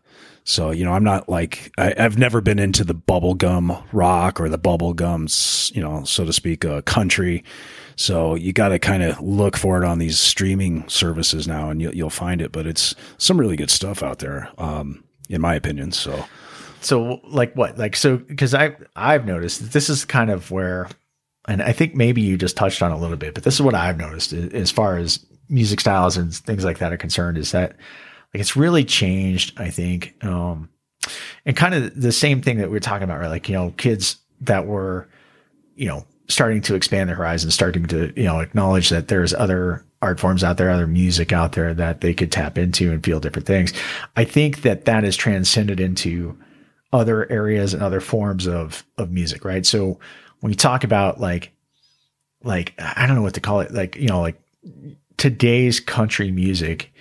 [0.48, 4.48] so you know I'm not like I, have never been into the bubblegum rock or
[4.48, 7.44] the bubblegums, you know, so to speak, uh, country.
[7.96, 11.82] So you got to kind of look for it on these streaming services now, and
[11.82, 12.50] you'll, you'll find it.
[12.50, 15.92] But it's some really good stuff out there, um, in my opinion.
[15.92, 16.24] So,
[16.80, 17.76] so like what?
[17.76, 20.88] Like so because I I've noticed this is kind of where
[21.46, 23.74] and I think maybe you just touched on a little bit, but this is what
[23.74, 27.76] I've noticed as far as music styles and things like that are concerned is that
[28.32, 30.14] like it's really changed, I think.
[30.24, 30.68] Um,
[31.44, 33.28] and kind of the same thing that we are talking about, right?
[33.28, 35.08] Like, you know, kids that were,
[35.74, 39.84] you know, starting to expand their horizons, starting to, you know, acknowledge that there's other
[40.02, 43.20] art forms out there, other music out there that they could tap into and feel
[43.20, 43.72] different things.
[44.16, 46.38] I think that that has transcended into
[46.92, 49.64] other areas and other forms of, of music, right?
[49.64, 49.98] So,
[50.40, 51.52] when you talk about like
[52.42, 54.40] like I don't know what to call it, like you know, like
[55.16, 56.92] today's country music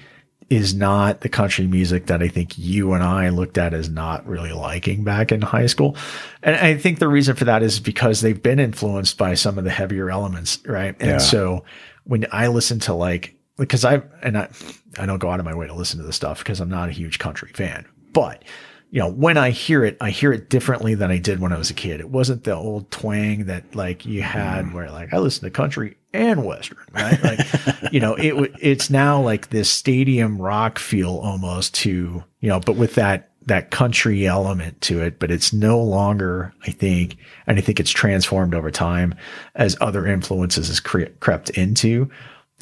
[0.50, 4.26] is not the country music that I think you and I looked at as not
[4.26, 5.98] really liking back in high school.
[6.42, 9.66] And I think the reason for that is because they've been influenced by some of
[9.66, 10.96] the heavier elements, right?
[11.00, 11.18] And yeah.
[11.18, 11.66] so
[12.06, 14.50] when I listen to like because I and I
[14.98, 16.90] I don't go out of my way to listen to this stuff because I'm not
[16.90, 17.86] a huge country fan.
[18.14, 18.44] But
[18.90, 21.58] you know, when I hear it, I hear it differently than I did when I
[21.58, 22.00] was a kid.
[22.00, 24.74] It wasn't the old twang that like you had mm.
[24.74, 27.21] where like I listen to country and western, right?
[27.23, 27.39] Like,
[27.91, 32.75] you know, it it's now like this stadium rock feel almost to, you know, but
[32.75, 37.15] with that that country element to it, but it's no longer, I think,
[37.47, 39.15] and I think it's transformed over time
[39.56, 42.10] as other influences has cre- crept into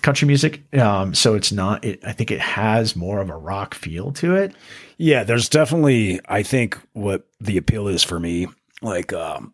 [0.03, 0.61] country music.
[0.77, 4.35] Um, so it's not, it, I think it has more of a rock feel to
[4.35, 4.53] it.
[4.97, 8.47] Yeah, there's definitely, I think what the appeal is for me,
[8.83, 9.53] like, um,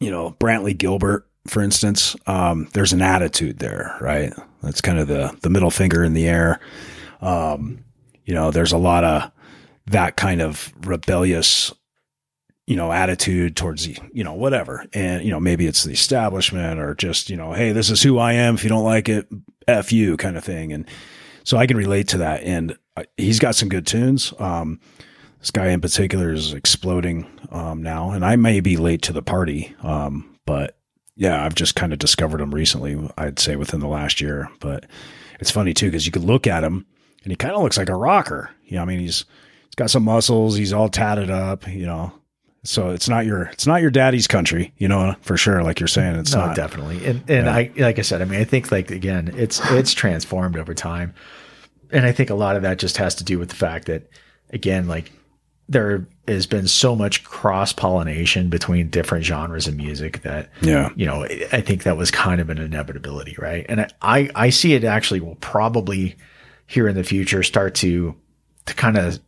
[0.00, 4.32] you know, Brantley Gilbert, for instance, um, there's an attitude there, right?
[4.62, 6.60] That's kind of the, the middle finger in the air.
[7.20, 7.84] Um,
[8.24, 9.30] you know, there's a lot of
[9.86, 11.72] that kind of rebellious,
[12.66, 14.86] you know, attitude towards the, you know, whatever.
[14.92, 18.18] And, you know, maybe it's the establishment or just, you know, hey, this is who
[18.18, 18.54] I am.
[18.54, 19.28] If you don't like it,
[19.66, 20.72] F you kind of thing.
[20.72, 20.86] And
[21.44, 22.42] so I can relate to that.
[22.44, 22.76] And
[23.16, 24.32] he's got some good tunes.
[24.38, 24.80] Um,
[25.40, 29.22] this guy in particular is exploding um, now, and I may be late to the
[29.22, 30.76] party, um, but
[31.16, 33.08] yeah, I've just kind of discovered him recently.
[33.18, 34.86] I'd say within the last year, but
[35.38, 36.86] it's funny too because you could look at him
[37.22, 38.50] and he kind of looks like a rocker.
[38.64, 39.24] You know, I mean, he's
[39.66, 42.12] he's got some muscles, he's all tatted up, you know.
[42.62, 45.62] So it's not your it's not your daddy's country, you know, for sure.
[45.62, 47.04] Like you're saying, it's no, not definitely.
[47.06, 47.54] And and yeah.
[47.54, 51.14] I like I said, I mean, I think like again, it's it's transformed over time
[51.92, 54.08] and I think a lot of that just has to do with the fact that,
[54.50, 55.12] again, like
[55.70, 61.06] there has been so much cross pollination between different genres of music that, yeah, you
[61.06, 63.64] know, I think that was kind of an inevitability, right?
[63.68, 66.16] And I, I see it actually will probably
[66.66, 68.16] here in the future start to,
[68.66, 69.20] to kind of,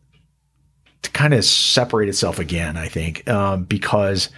[1.02, 2.76] to kind of separate itself again.
[2.76, 4.28] I think um, because,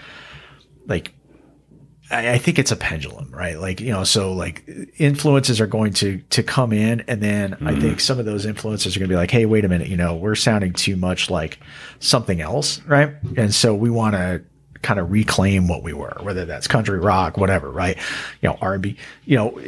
[0.87, 1.15] like,
[2.17, 3.59] I, think it's a pendulum, right?
[3.59, 4.65] Like, you know, so like
[4.99, 7.01] influences are going to, to come in.
[7.03, 7.67] And then mm-hmm.
[7.67, 9.89] I think some of those influences are going to be like, Hey, wait a minute,
[9.89, 11.59] you know, we're sounding too much like
[12.01, 12.81] something else.
[12.83, 13.15] Right.
[13.37, 14.43] And so we want to
[14.83, 17.71] kind of reclaim what we were, whether that's country rock, whatever.
[17.71, 17.97] Right.
[18.43, 19.59] You know, R&B, you know,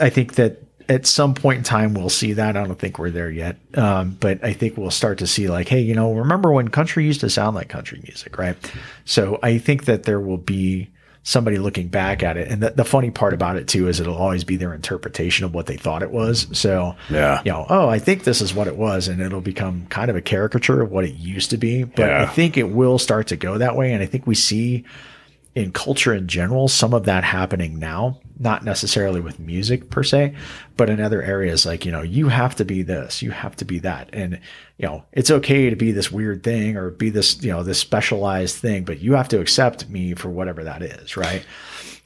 [0.00, 2.56] I think that at some point in time we'll see that.
[2.56, 5.68] I don't think we're there yet, um, but I think we'll start to see like,
[5.68, 8.56] hey, you know, remember when country used to sound like country music, right?
[9.04, 10.91] So I think that there will be
[11.24, 14.16] somebody looking back at it, and the, the funny part about it too is it'll
[14.16, 16.48] always be their interpretation of what they thought it was.
[16.52, 17.40] So Yeah.
[17.44, 20.16] you know, oh, I think this is what it was, and it'll become kind of
[20.16, 21.84] a caricature of what it used to be.
[21.84, 24.84] But I think it will start to go that way, and I think we see
[25.54, 30.34] in culture in general some of that happening now not necessarily with music per se
[30.78, 33.64] but in other areas like you know you have to be this you have to
[33.64, 34.40] be that and
[34.78, 37.78] you know it's okay to be this weird thing or be this you know this
[37.78, 41.44] specialized thing but you have to accept me for whatever that is right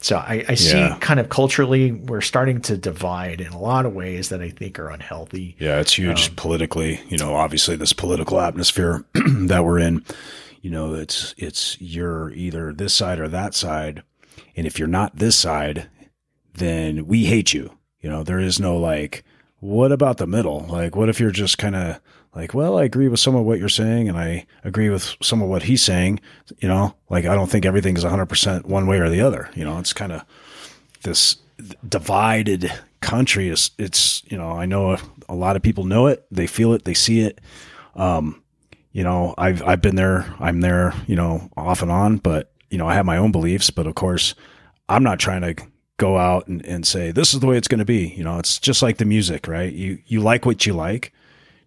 [0.01, 0.99] so i, I see Yeah.
[1.01, 4.79] kind of culturally we're starting to divide in a lot of ways that i think
[4.81, 7.01] are unhealthy Yeah, it's huge um, politically.
[7.09, 10.05] You know, obviously this political atmosphere that we're in.
[10.61, 14.03] You know, it's it's you're either this side or that side,
[14.57, 15.88] and if you're not this side,
[16.55, 17.73] then we hate you.
[18.01, 19.25] You know, there is no like,
[19.61, 20.66] what about the middle?
[20.69, 22.01] Like, what if you're just kind of
[22.35, 25.40] like, well, I agree with some of what you're saying, and I agree with some
[25.40, 26.21] of what he's saying.
[26.59, 29.51] You know, like I don't think everything is 100 percent one way or the other.
[29.55, 30.23] You know, it's kind of
[31.03, 31.37] this
[31.88, 36.27] divided country is it's you know i know a, a lot of people know it
[36.31, 37.40] they feel it they see it
[37.95, 38.42] um
[38.97, 42.79] you know i've i've been there i'm there you know off and on but you
[42.79, 44.35] know i have my own beliefs but of course
[44.89, 45.55] i'm not trying to
[45.99, 48.39] go out and, and say this is the way it's going to be you know
[48.39, 49.73] it's just like the music right?
[49.73, 51.13] You you like what you like.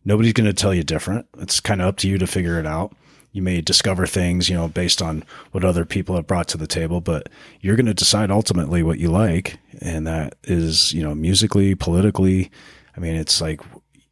[0.05, 1.27] Nobody's going to tell you different.
[1.39, 2.95] It's kind of up to you to figure it out.
[3.31, 6.67] You may discover things you know based on what other people have brought to the
[6.67, 7.29] table but
[7.61, 12.49] you're going to decide ultimately what you like and that is you know musically politically
[12.97, 13.61] i mean it's like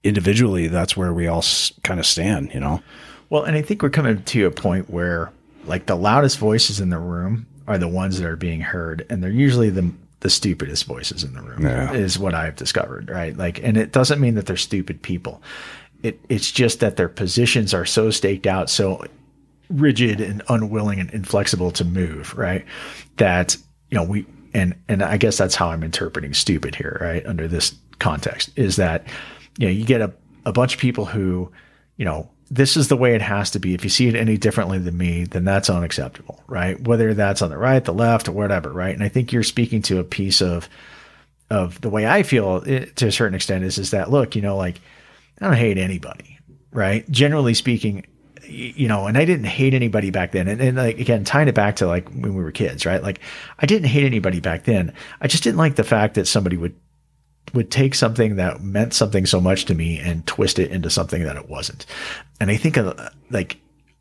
[0.03, 1.43] individually that's where we all
[1.83, 2.79] kind of stand you know
[3.29, 5.31] Well, and I think we're coming to a point where
[5.65, 9.21] like the loudest voices in the room are the ones that are being heard, and
[9.21, 11.63] they're usually the the stupidest voices in the room.
[11.63, 11.93] Yeah.
[11.93, 13.37] Is what I've discovered, right?
[13.37, 15.41] Like, and it doesn't mean that they're stupid people.
[16.03, 19.03] It it's just that their positions are so staked out, so
[19.69, 22.65] rigid and unwilling and inflexible to move, right?
[23.17, 23.57] That
[23.89, 27.25] you know we and and I guess that's how I'm interpreting stupid here, right?
[27.25, 29.05] Under this context is that
[29.57, 30.13] you know you get a
[30.45, 31.51] a bunch of people who
[31.97, 33.73] you know this is the way it has to be.
[33.73, 36.79] If you see it any differently than me, then that's unacceptable, right?
[36.79, 38.93] Whether that's on the right, the left, or whatever, right?
[38.93, 40.69] And I think you're speaking to a piece of
[41.49, 44.41] of the way I feel it, to a certain extent is is that look, you
[44.41, 44.79] know, like
[45.41, 46.39] I don't hate anybody,
[46.71, 47.09] right?
[47.09, 48.05] Generally speaking,
[48.45, 50.47] you know, and I didn't hate anybody back then.
[50.47, 53.03] And, and like again, tying it back to like when we were kids, right?
[53.03, 53.19] Like
[53.59, 54.93] I didn't hate anybody back then.
[55.19, 56.75] I just didn't like the fact that somebody would
[57.53, 61.23] would take something that meant something so much to me and twist it into something
[61.23, 61.85] that it wasn't.
[62.39, 62.93] And I think uh,
[63.29, 63.57] like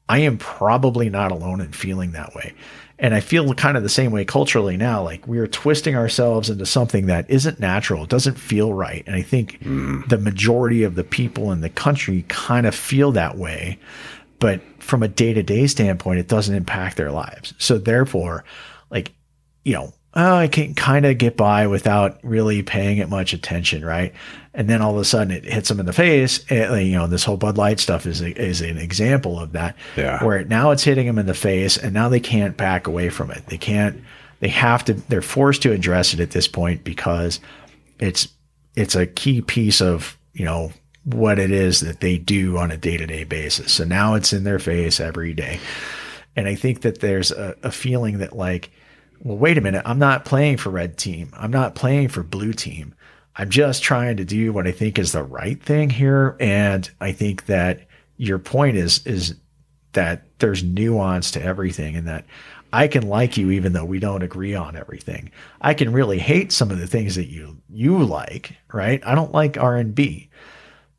[0.09, 2.55] I am probably not alone in feeling that way.
[2.99, 5.03] And I feel kind of the same way culturally now.
[5.03, 9.05] Like we are twisting ourselves into something that isn't natural, doesn't feel right.
[9.07, 13.37] And I think the majority of the people in the country kind of feel that
[13.37, 13.79] way.
[14.39, 17.53] But from a day to day standpoint, it doesn't impact their lives.
[17.59, 18.45] So therefore,
[18.91, 19.13] like,
[19.65, 23.85] you know, oh, I can kind of get by without really paying it much attention,
[23.85, 24.15] right?
[24.55, 26.45] And then all of a sudden it hits them in the face.
[26.51, 29.53] Eh, and, you know, this whole Bud Light stuff is a, is an example of
[29.53, 29.77] that.
[29.97, 30.25] Yeah.
[30.25, 33.31] Where now it's hitting them in the face, and now they can't back away from
[33.31, 33.45] it.
[33.47, 34.03] They can't.
[34.41, 34.95] They have to.
[34.95, 37.39] They're forced to address it at this point because
[37.99, 38.29] it's
[38.75, 40.73] it's a key piece of you know
[41.05, 43.73] what it is that they do on a day to day basis.
[43.73, 45.61] So now it's in their face every day.
[46.35, 48.71] And I think that there's a, a feeling that like,
[49.21, 51.31] well, wait a minute, I'm not playing for red team.
[51.35, 52.95] I'm not playing for blue team.
[53.37, 56.37] I'm just trying to do what I think is the right thing here.
[56.41, 59.37] And I think that your point is is
[59.93, 62.25] that there's nuance to everything and that
[62.73, 65.31] I can like you even though we don't agree on everything.
[65.61, 69.03] I can really hate some of the things that you you like, right?
[69.07, 70.31] I don't like R and B.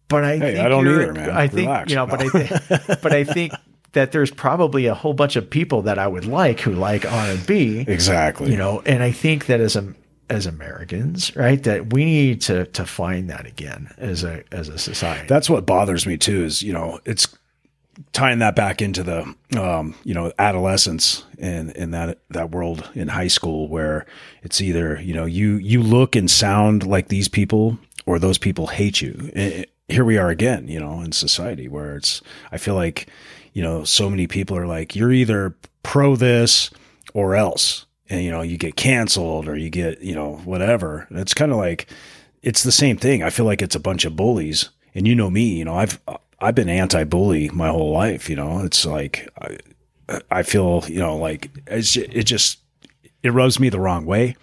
[0.07, 1.29] But I Hey, think I don't either, man.
[1.31, 1.89] I think Relax.
[1.89, 3.53] you know, but I think but I think
[3.97, 7.31] that there's probably a whole bunch of people that I would like who like R
[7.31, 8.51] and B exactly.
[8.51, 9.95] you know and i think that as a
[10.29, 14.77] as americans right that we need to to find that again as a as a
[14.77, 15.27] society.
[15.27, 17.27] That's what bothers me too is you know it's
[18.13, 23.07] tying that back into the um, you know adolescence and in that that world in
[23.07, 24.05] high school where
[24.43, 28.67] it's either you know you you look and sound like these people or those people
[28.67, 29.31] hate you.
[29.33, 33.07] And here we are again you know in society where it's i feel like
[33.57, 36.69] you know so many people are like you're either pro this
[37.15, 37.85] or else.
[38.09, 41.07] And you know you get canceled or you get you know whatever.
[41.09, 41.87] And it's kind of like
[42.43, 43.23] it's the same thing.
[43.23, 44.69] I feel like it's a bunch of bullies.
[44.93, 45.99] And you know me you know i've
[46.39, 48.59] i've been anti-bully my whole life you know?
[48.59, 52.59] It's like i, I feel you know like it's, it just
[53.23, 54.35] it rubs me the wrong way.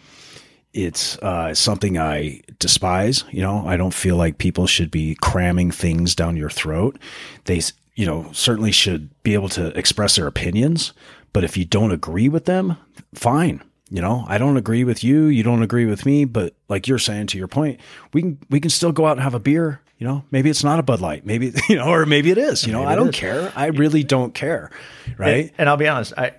[0.72, 3.24] It's uh, something I despise.
[3.30, 6.98] You know, I don't feel like people should be cramming things down your throat.
[7.44, 7.62] They,
[7.94, 10.92] you know, certainly should be able to express their opinions.
[11.32, 12.76] But if you don't agree with them,
[13.14, 13.62] fine.
[13.90, 15.26] You know, I don't agree with you.
[15.26, 16.24] You don't agree with me.
[16.24, 17.80] But like you're saying, to your point,
[18.12, 19.80] we can we can still go out and have a beer.
[19.98, 21.24] You know, maybe it's not a Bud Light.
[21.24, 22.66] Maybe you know, or maybe it is.
[22.66, 23.16] You know, Maybe I don't is.
[23.16, 23.52] care.
[23.54, 24.70] I really don't care.
[25.18, 25.44] Right.
[25.46, 26.32] And, and I'll be honest, I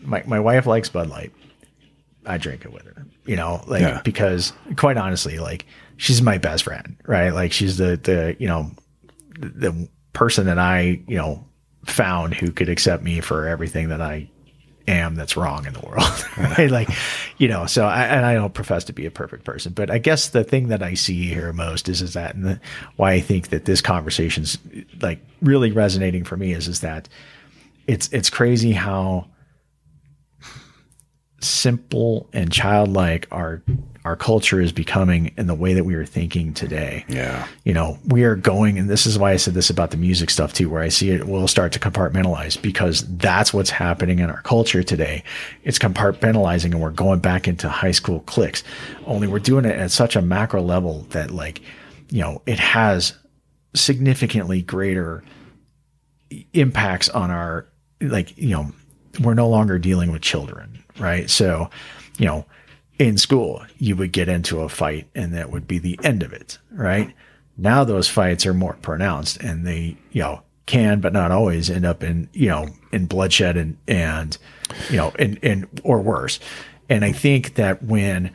[0.00, 1.32] my my wife likes Bud Light.
[2.26, 4.02] I drink it with her, you know, like Yeah.
[4.04, 7.30] because quite honestly, like she's my best friend, right?
[7.30, 8.70] Like she's the the you know
[9.38, 11.44] the, the person that I you know
[11.86, 14.28] found who could accept me for everything that I
[14.88, 16.26] am that's wrong in the world,
[16.58, 16.70] right?
[16.70, 16.88] Like
[17.38, 19.98] you know, so I and I don't profess to be a perfect person, but I
[19.98, 22.60] guess the thing that I see here most is is that and the,
[22.96, 24.58] why I think that this conversation's
[25.00, 27.08] like really resonating for me is is that
[27.86, 29.26] it's it's crazy how
[31.40, 33.62] simple and childlike our
[34.04, 37.04] our culture is becoming in the way that we are thinking today.
[37.08, 37.46] Yeah.
[37.64, 40.30] You know, we are going, and this is why I said this about the music
[40.30, 44.30] stuff too, where I see it will start to compartmentalize because that's what's happening in
[44.30, 45.22] our culture today.
[45.64, 48.62] It's compartmentalizing and we're going back into high school cliques.
[49.06, 51.60] Only we're doing it at such a macro level that like,
[52.08, 53.14] you know, it has
[53.74, 55.22] significantly greater
[56.52, 57.66] impacts on our
[58.00, 58.72] like you know
[59.20, 61.68] we're no longer dealing with children right so
[62.18, 62.44] you know
[63.00, 66.32] in school you would get into a fight and that would be the end of
[66.32, 67.12] it right?
[67.56, 71.84] Now those fights are more pronounced and they you know can but not always end
[71.84, 74.36] up in you know in bloodshed and and
[74.90, 76.38] you know and and or worse.
[76.88, 78.32] And i think that when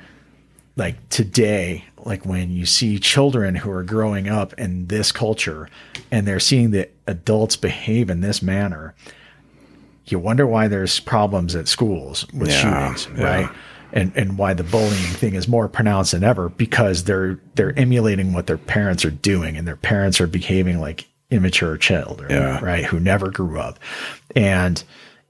[0.77, 5.69] like today, like when you see children who are growing up in this culture
[6.11, 8.93] and they're seeing the adults behave in this manner,
[10.05, 13.53] you wonder why there's problems at schools with Yeah, shootings, yeah.
[13.95, 18.33] And and why the bullying thing is more pronounced than ever because they're they're emulating
[18.33, 22.59] what their parents are doing and their parents are behaving like immature children, Yeah.
[22.63, 22.83] right?
[22.85, 23.79] Who never grew up.
[24.35, 24.83] And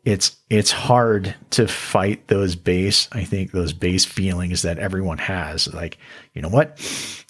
[0.03, 5.73] it's it's hard to fight those base i think those base feelings that everyone has
[5.73, 5.97] like
[6.35, 6.77] you know what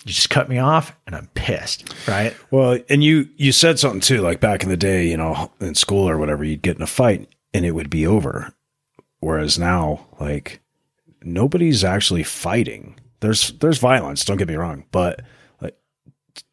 [0.03, 4.01] you just cut me off and i'm pissed right Well, and you you said something
[4.01, 6.81] too, like back in the day, you know, in school or whatever, you'd get in
[6.81, 8.53] a fight and it would be over.
[9.21, 10.59] Whereas now, like
[11.25, 12.99] nobody's actually fighting.
[13.19, 15.21] There's there's violence, don't get me wrong, but
[15.61, 15.77] like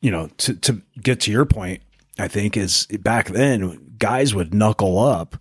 [0.01, 1.83] you know, to to get to your point,
[2.19, 5.37] I think is back then guys would knuckle up,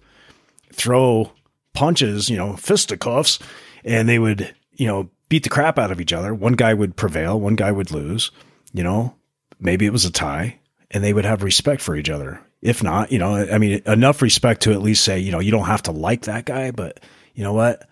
[0.72, 1.32] throw
[1.74, 3.40] punches, you know, fisticuffs,
[3.84, 6.34] and they would, you know, beat the crap out of each other.
[6.34, 8.32] One guy would prevail, one guy would lose,
[8.74, 9.16] you know,
[9.60, 10.60] maybe it was a tie,
[10.92, 12.42] and they would have respect for each other.
[12.62, 15.50] If not, you know, I mean, enough respect to at least say, you know, you
[15.50, 17.00] don't have to like that guy, but
[17.34, 17.88] you know what?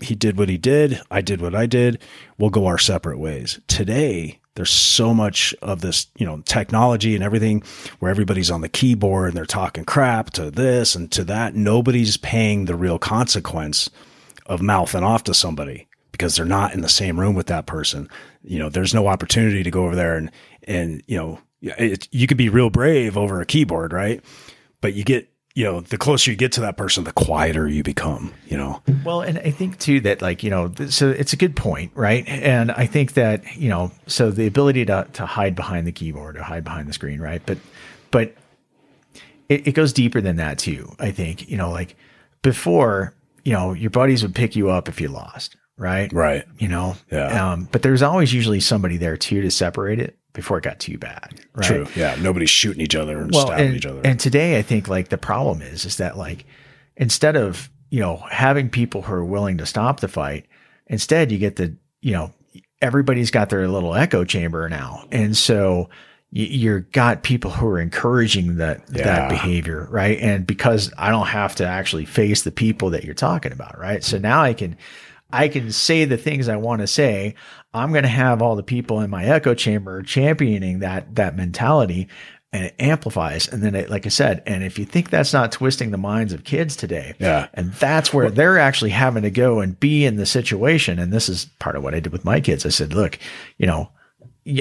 [0.00, 1.00] He did what he did.
[1.10, 2.00] I did what I did.
[2.38, 3.60] We'll go our separate ways.
[3.68, 7.62] Today, there's so much of this, you know, technology and everything
[7.98, 11.54] where everybody's on the keyboard and they're talking crap to this and to that.
[11.54, 13.88] Nobody's paying the real consequence
[14.46, 18.08] of mouthing off to somebody because they're not in the same room with that person.
[18.42, 20.30] You know, there's no opportunity to go over there and,
[20.64, 24.22] and, you know, it, you could be real brave over a keyboard, right?
[24.80, 25.28] But you get,
[25.60, 28.82] you know, the closer you get to that person, the quieter you become, you know?
[29.04, 32.24] well and i think too that like you know so it's a good point right
[32.28, 36.36] and i think that you know so the ability to to hide behind the keyboard
[36.36, 37.58] or hide behind the screen right but
[38.10, 38.34] but
[39.48, 41.96] it, it goes deeper than that too i think you know like
[42.42, 46.44] before you know your buddies would pick you up if you lost right Right.
[46.58, 47.52] you know Yeah.
[47.52, 50.96] um, but there's always usually somebody there too to separate it before it got too
[50.98, 51.86] bad right True.
[51.96, 52.16] Yeah.
[52.20, 54.00] Nobody's shooting each other and well stabbing and, each other.
[54.04, 56.44] and today i think like the problem is is that like
[56.96, 60.46] instead of you know having people who are willing to stop the fight
[60.86, 62.32] instead you get the you know
[62.82, 65.88] everybody's got their little echo chamber now and so
[66.30, 69.04] you, you're got people who are encouraging that Yeah.
[69.04, 73.14] that behavior right and because i don't have to actually face the people that you're
[73.14, 74.76] talking about right so now i can
[75.32, 77.36] I can say the things I want to say.
[77.72, 82.08] I'm going to have all the people in my echo chamber championing that that mentality
[82.52, 83.46] and it amplifies.
[83.46, 86.32] And then it, like I said, and if you think that's not twisting the minds
[86.32, 87.46] of kids today, Yeah.
[87.54, 90.98] and that's where they're actually having to go and be in the situation.
[90.98, 92.66] And this is part of what I did with my kids.
[92.66, 93.20] I said, look,
[93.56, 93.90] you know,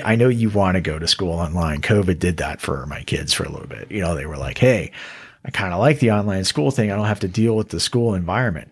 [0.06, 1.82] I know you want to go to school online.
[1.82, 3.90] COVID did that for my kids for a little bit.
[3.92, 4.92] You know, they were like, hey,
[5.44, 6.92] I kind of like the online school thing.
[6.92, 8.70] I don't have to deal with the school environment.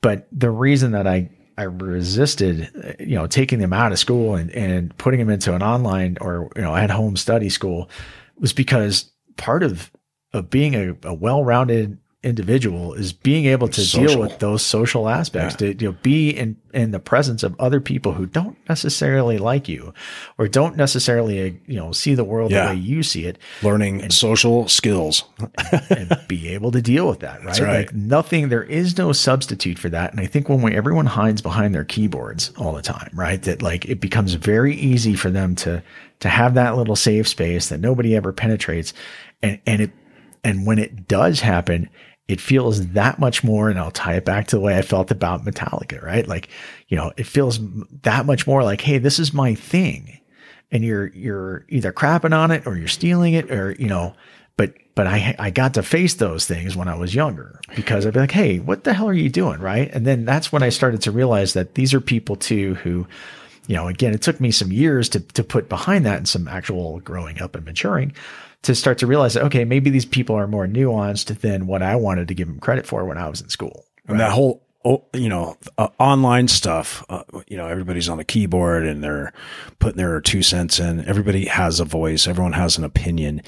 [0.00, 1.28] But the reason that I
[1.58, 5.62] I resisted, you know, taking them out of school and, and putting them into an
[5.62, 7.90] online or you know at home study school
[8.38, 9.90] was because part of
[10.32, 14.06] of being a, a well rounded individual is being able to Social.
[14.06, 17.80] deal with those social aspects to you know be in in the presence of other
[17.80, 19.92] people who don't necessarily like you
[20.38, 22.66] or don't necessarily uh, you know see the world Yeah.
[22.68, 25.24] the way you see it Learning social skills.
[25.90, 27.58] and be able to deal with that, right?
[27.58, 27.76] right.
[27.86, 30.12] Like nothing, there is no substitute for that.
[30.12, 33.42] And I think when we, everyone hides behind their keyboards all the time, right?
[33.42, 35.82] That like it becomes very easy for them to
[36.20, 38.92] to have that little safe space that nobody ever penetrates,
[39.42, 39.90] and and it
[40.44, 41.88] and when it does happen.
[42.32, 45.10] It feels that much more, and I'll tie it back to the way I felt
[45.10, 46.26] about Metallica, right?
[46.26, 46.48] Like,
[46.88, 47.60] you know, it feels
[48.02, 50.18] that much more like, hey, this is my thing.
[50.70, 54.14] And you're you're either crapping on it or you're stealing it or you know
[54.56, 58.14] but but I I got to face those things when I was younger because I'd
[58.14, 59.90] be like hey what the hell are you doing right?
[59.92, 63.06] And then that's when I started to realize that these are people too who
[63.66, 66.48] you know again it took me some years to to put behind that and some
[66.48, 68.14] actual growing up and maturing
[68.62, 71.96] to start to realize that okay maybe these people are more nuanced than what I
[71.96, 75.04] wanted to give them credit for when I was in school And that whole, oh,
[75.14, 79.32] you know, uh, online stuff, uh, you know, everybody's on a keyboard and they're
[79.78, 81.04] putting their two cents in.
[81.06, 82.26] Everybody has a voice.
[82.26, 83.42] Everyone has an opinion,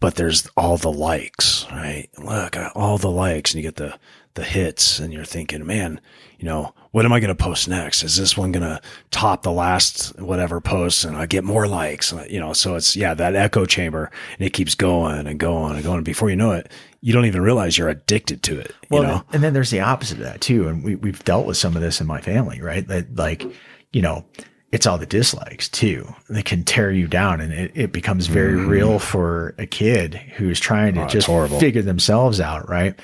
[0.00, 2.08] but there's all the likes, right?
[2.18, 3.98] Look, uh, all the likes and you get the,
[4.34, 6.00] the hits and you're thinking, man,
[6.38, 8.02] you know, what am I going to post next?
[8.02, 8.80] Is this one going to
[9.10, 12.12] top the last whatever post and I get more likes?
[12.12, 15.76] Uh, You know, so it's, yeah, that echo chamber and it keeps going and going
[15.76, 16.02] and going.
[16.02, 16.70] Before you know it,
[17.00, 18.74] you don't even realize you're addicted to it.
[18.90, 19.24] Well, you know?
[19.32, 20.66] and then there's the opposite of that too.
[20.66, 22.86] And we, we've dealt with some of this in my family, right?
[22.88, 23.44] That like,
[23.92, 24.24] you know,
[24.72, 26.12] it's all the dislikes too.
[26.28, 30.58] that can tear you down and it, it becomes very real for a kid who's
[30.60, 31.04] trying to Mm.
[31.04, 32.68] Oh, just figure themselves out.
[32.68, 32.98] Right.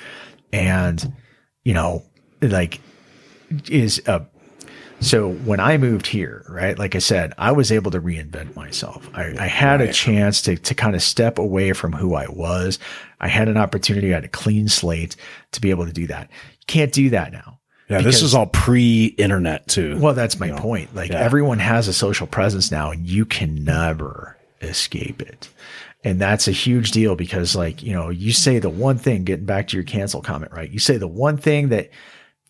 [0.53, 1.13] And,
[1.63, 2.03] you know,
[2.41, 2.79] like
[3.69, 4.25] is a,
[4.99, 9.07] so when I moved here, right, like I said, I was able to reinvent myself.
[9.13, 12.79] I, I had a chance to to kind of step away from who I was.
[13.19, 15.15] I had an opportunity, I had a clean slate
[15.51, 16.29] to be able to do that.
[16.31, 17.59] You can't do that now.
[17.89, 19.97] Yeah, this is all pre-internet too.
[19.99, 20.93] Well, that's my point.
[20.93, 21.19] Like yeah.
[21.19, 25.49] everyone has a social presence now and you can never escape it.
[26.03, 29.45] And that's a huge deal because like, you know, you say the one thing, getting
[29.45, 30.69] back to your cancel comment, right?
[30.69, 31.89] You say the one thing that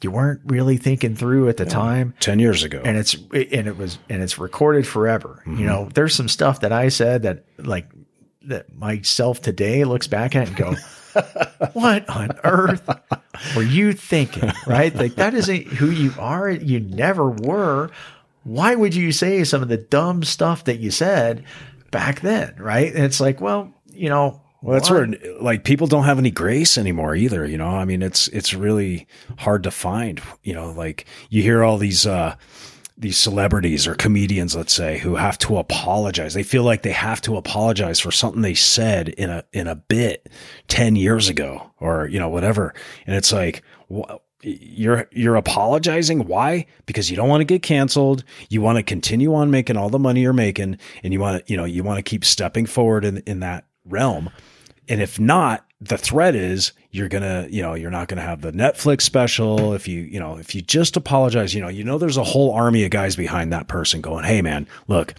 [0.02, 3.78] you weren't really thinking through at the time Ten years ago, and it's and it
[3.78, 5.42] was and it's recorded forever.
[5.46, 5.66] You mm-hmm.
[5.66, 7.90] know, there's some stuff that I said that like
[8.44, 10.76] that myself today looks back at and go,
[11.74, 12.88] "What on earth
[13.56, 14.94] were you thinking?" Right?
[14.94, 16.50] Like that isn't who you are.
[16.50, 17.90] You never were.
[18.44, 21.44] Why would you say some of the dumb stuff that you said
[21.92, 22.56] back then?
[22.58, 22.94] Right?
[22.94, 24.42] And it's like, well, you know.
[24.62, 25.08] Well, that's where
[25.40, 27.46] like people don't have any grace anymore either.
[27.46, 30.22] You know, I mean, it's it's really hard to find.
[30.44, 32.36] You know, like you hear all these uh
[32.98, 36.34] these celebrities or comedians, let's say, who have to apologize.
[36.34, 39.76] They feel like they have to apologize for something they said in a in a
[39.76, 40.28] bit
[40.68, 42.74] ten years ago, or you know, whatever.
[43.06, 43.64] And it's like.
[43.94, 48.84] wh- you're you're apologizing why because you don't want to get canceled you want to
[48.84, 51.84] continue on making all the money you're making and you want to you know you
[51.84, 54.30] want to keep stepping forward in in that realm.
[54.90, 58.52] And if not the threat is you're gonna you know you're not gonna have the
[58.52, 59.74] netflix special.
[59.74, 62.52] If you you know if you just apologize you know you know there's a whole
[62.52, 65.14] army of guys behind that person going hey man look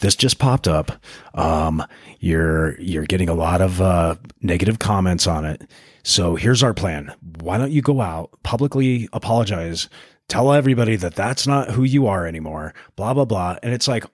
[0.00, 0.92] this just popped up.
[1.34, 1.84] Um
[2.20, 5.62] you're you're getting a lot of uh negative comments on it.
[6.04, 7.14] So here's our plan.
[7.40, 9.88] Why don't you go out publicly apologize
[10.28, 13.58] tell everybody that that's not who you are anymore blah blah blah.
[13.62, 14.04] And it's like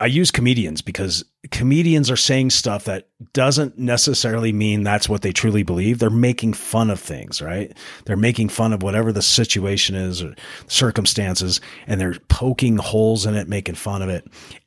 [0.00, 5.32] I use comedians because comedians are saying stuff that doesn't necessarily mean that's what they
[5.32, 5.98] truly believe.
[5.98, 7.76] They're making fun of things, right?
[8.04, 10.36] They're making fun of whatever the situation is or
[10.68, 14.24] circumstances, and they're poking holes in it, making fun of it.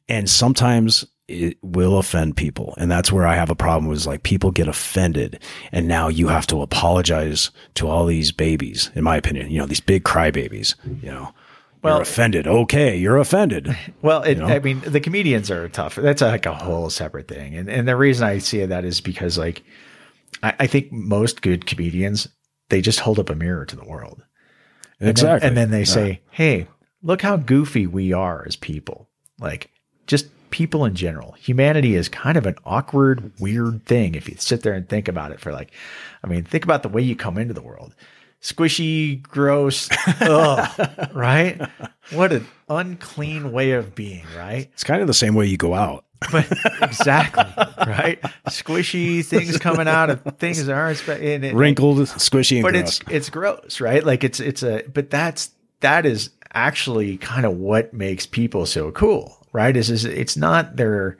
[0.10, 2.74] And sometimes it will offend people.
[2.78, 6.28] And that's where I have a problem is like people get offended and now you
[6.28, 10.76] have to apologize to all these babies, in my opinion, you know, these big crybabies,
[11.02, 11.34] you know.
[11.82, 12.48] Well- you're offended.
[12.48, 13.76] Okay, you're offended.
[14.02, 14.48] Well, it, know?
[14.48, 15.96] I mean, the comedians are tough.
[15.96, 17.56] That's like a whole separate thing.
[17.56, 19.64] And and the reason I see that is because like
[20.44, 22.28] I, I think most good comedians
[22.70, 24.24] they just hold up a mirror to the world.
[25.00, 25.48] And then- Exactly.
[25.48, 25.86] and then they Yeah.
[25.86, 26.68] say, "Hey,
[27.04, 29.10] look how goofy we are as people."
[29.40, 29.70] Like
[30.08, 31.34] just people in general.
[31.34, 35.32] Humanity is kind of an awkward, weird thing if you sit there and think about
[35.32, 35.72] it for like
[36.24, 37.94] I mean, think about the way you come into the world.
[38.42, 39.88] Squishy, gross,
[40.22, 41.62] ugh, right?
[42.12, 44.70] What an unclean way of being, right?
[44.74, 46.06] It's kind of the same way you go out.
[46.32, 46.48] But
[46.82, 47.46] exactly,
[47.86, 48.20] right?
[48.50, 52.74] Squishy things coming out of things that aren't spe- and it, Wrinkled, squishy, and but
[52.74, 53.00] gross.
[53.02, 54.04] it's it's gross, right?
[54.04, 58.92] Like it's it's a but that's that is actually kind of what makes people so
[58.92, 59.76] cool, right?
[59.76, 61.18] Is is it's not their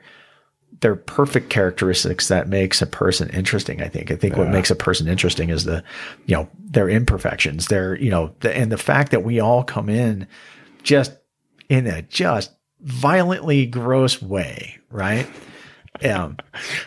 [0.82, 3.80] they're perfect characteristics that makes a person interesting.
[3.80, 4.10] I think.
[4.10, 5.82] I think what makes a person interesting is the,
[6.26, 7.68] you know, their imperfections.
[7.68, 10.26] Their, you know, the, and the fact that we all come in
[10.82, 11.16] just
[11.68, 15.26] in a just violently gross way, right?
[16.04, 16.36] Um,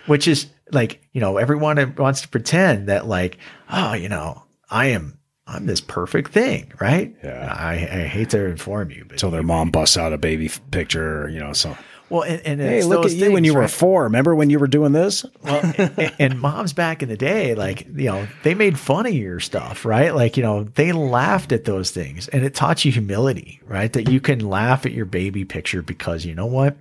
[0.08, 3.38] which is like, you know, everyone wants to pretend that like,
[3.72, 5.18] oh, you know, I am
[5.48, 7.16] I'm this perfect thing, right?
[7.24, 7.56] Yeah.
[7.58, 11.30] I, I hate to inform you, but Until their mom busts out a baby picture,
[11.30, 11.54] you know.
[11.54, 11.78] So
[12.10, 14.04] well, and, and hey, it's look at you when you were four.
[14.04, 15.26] Remember when you were doing this?
[15.44, 19.14] well, and, and moms back in the day, like, you know, they made fun of
[19.14, 20.14] your stuff, right?
[20.14, 23.92] Like, you know, they laughed at those things and it taught you humility, right?
[23.92, 26.78] That you can laugh at your baby picture because you know what?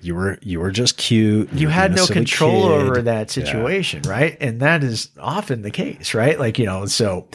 [0.00, 1.52] You were you were just cute.
[1.52, 2.70] You were had no control kid.
[2.70, 4.36] over that situation, right?
[4.40, 6.38] And that is often the case, right?
[6.38, 7.26] Like, you know, so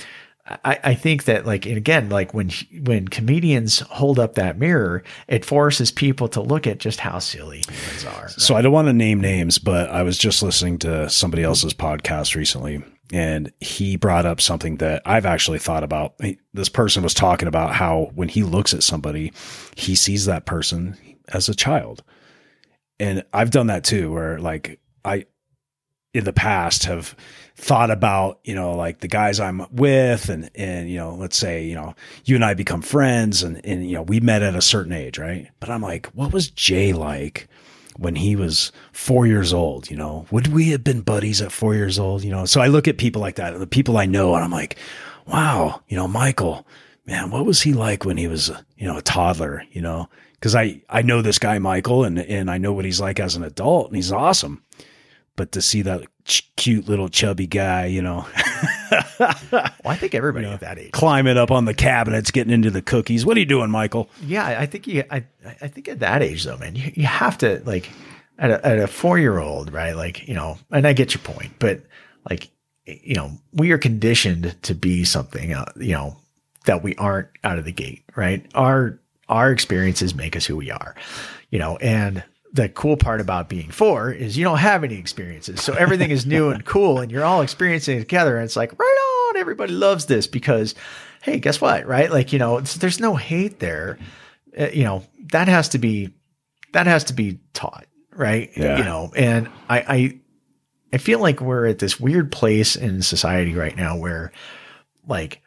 [0.45, 5.45] I, I think that like, again, like when, when comedians hold up that mirror, it
[5.45, 8.27] forces people to look at just how silly humans are.
[8.27, 11.73] So I don't want to name names, but I was just listening to somebody else's
[11.73, 12.83] podcast recently,
[13.13, 16.19] and he brought up something that I've actually thought about.
[16.53, 19.31] This person was talking about how when he looks at somebody,
[19.77, 20.97] he sees that person
[21.29, 22.03] as a child.
[22.99, 25.25] And I've done that too, where like I
[26.13, 27.15] in the past have
[27.55, 31.63] thought about, you know, like the guys I'm with and and you know, let's say,
[31.63, 31.95] you know,
[32.25, 35.17] you and I become friends and and you know, we met at a certain age,
[35.17, 35.49] right?
[35.59, 37.47] But I'm like, what was Jay like
[37.97, 40.25] when he was 4 years old, you know?
[40.31, 42.45] Would we have been buddies at 4 years old, you know?
[42.45, 44.77] So I look at people like that, the people I know and I'm like,
[45.27, 46.65] wow, you know, Michael,
[47.05, 50.09] man, what was he like when he was, you know, a toddler, you know?
[50.41, 53.35] Cuz I I know this guy Michael and and I know what he's like as
[53.35, 54.62] an adult and he's awesome
[55.35, 58.25] but to see that ch- cute little chubby guy, you know,
[59.19, 60.91] Well, I think everybody at that age.
[60.91, 63.25] climbing up on the cabinets, getting into the cookies.
[63.25, 64.09] What are you doing, Michael?
[64.21, 65.03] Yeah, I think you.
[65.09, 65.23] I
[65.61, 67.89] I think at that age though, man, you, you have to like
[68.37, 69.95] at a, at a four year old, right?
[69.95, 71.81] Like you know, and I get your point, but
[72.29, 72.49] like
[72.85, 76.17] you know, we are conditioned to be something, uh, you know,
[76.65, 78.45] that we aren't out of the gate, right?
[78.53, 80.95] Our our experiences make us who we are,
[81.49, 82.23] you know, and
[82.53, 85.61] the cool part about being four is you don't have any experiences.
[85.61, 88.37] So everything is new and cool and you're all experiencing it together.
[88.37, 90.75] And it's like, right on, everybody loves this because,
[91.23, 91.87] hey, guess what?
[91.87, 92.11] Right?
[92.11, 93.97] Like, you know, there's no hate there.
[94.57, 96.13] Uh, you know, that has to be,
[96.73, 97.87] that has to be taught.
[98.11, 98.51] Right.
[98.55, 98.77] Yeah.
[98.77, 100.19] You know, and I, I,
[100.93, 104.31] I feel like we're at this weird place in society right now where
[105.07, 105.41] like,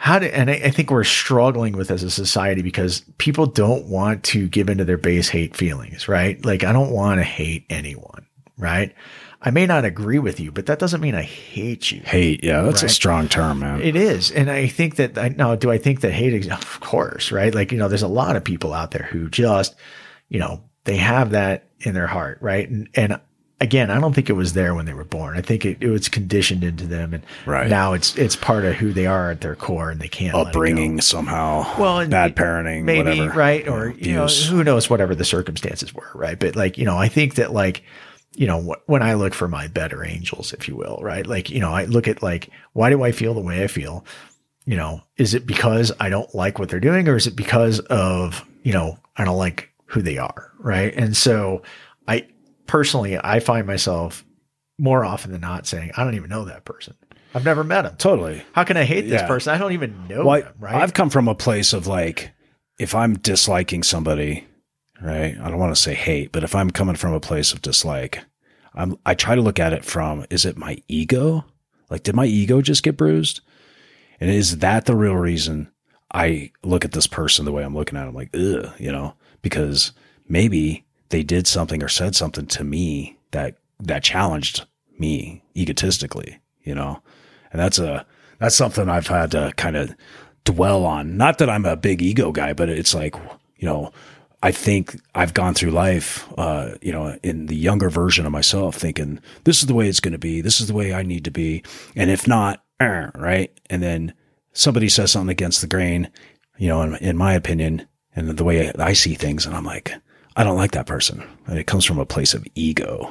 [0.00, 3.86] how do and I, I think we're struggling with as a society because people don't
[3.86, 6.42] want to give into their base hate feelings, right?
[6.44, 8.24] Like I don't want to hate anyone,
[8.56, 8.94] right?
[9.42, 12.00] I may not agree with you, but that doesn't mean I hate you.
[12.04, 13.82] Hate, yeah, that's a strong term, man.
[13.82, 14.30] It is.
[14.30, 17.52] And I think that I now do I think that hate of course, right?
[17.52, 19.74] Like, you know, there's a lot of people out there who just,
[20.28, 22.70] you know, they have that in their heart, right?
[22.70, 23.20] And and
[23.60, 25.36] again, I don't think it was there when they were born.
[25.36, 27.68] I think it, it was conditioned into them and Right.
[27.68, 30.40] now it's it's part of who they are at their core and they can't let
[30.40, 30.48] it go.
[30.50, 34.48] Upbringing somehow, Well, and bad parenting, maybe whatever, right or you know abuse.
[34.48, 37.82] who knows whatever the circumstances were right but like you know i think that like
[38.36, 41.58] you know when i look for my better angels if you will right like you
[41.60, 44.04] know i look at like why do i feel the way i feel
[44.66, 47.80] you know is it because i don't like what they're doing or is it because
[47.80, 51.62] of you know i don't like who they are right and so
[52.68, 54.24] personally i find myself
[54.78, 56.94] more often than not saying i don't even know that person
[57.34, 58.42] i've never met him totally.
[58.52, 59.26] how can i hate this Yeah.
[59.26, 62.30] person i don't even know Well, them right I've come from a place of like,
[62.78, 64.46] if I'm disliking somebody,
[65.02, 65.36] right?
[65.40, 68.22] I don't want to say hate, but if I'm coming from a place of dislike,
[68.72, 71.44] I'm I try to look at it from is it my ego?
[71.90, 73.40] Like, did my ego just get bruised?
[74.20, 75.72] And is that the real reason
[76.14, 78.14] I look at this person the way I'm looking at them?
[78.14, 79.90] Like, ugh, you know, because
[80.28, 84.66] maybe they did something or said something to me that that challenged
[84.98, 87.02] me egotistically, you know,
[87.52, 88.06] and that's a
[88.38, 89.94] that's something I've had to kind of
[90.44, 91.16] dwell on.
[91.16, 93.14] Not that I'm a big ego guy, but it's like
[93.56, 93.92] you know,
[94.42, 98.76] I think I've gone through life, uh, you know, in the younger version of myself,
[98.76, 101.24] thinking this is the way it's going to be, this is the way I need
[101.24, 101.64] to be,
[101.96, 104.14] and if not, right, and then
[104.52, 106.10] somebody says something against the grain,
[106.56, 109.92] you know, in, in my opinion, and the way I see things, and I'm like,
[110.38, 113.10] I don't like that person, and it comes from a place of ego,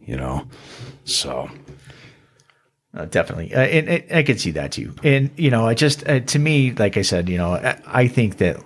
[0.00, 0.48] you know,
[1.04, 1.48] so
[2.94, 4.94] Uh, definitely, uh, and, and I can see that too.
[5.04, 8.08] And you know, I just uh, to me, like I said, you know, I, I
[8.08, 8.56] think that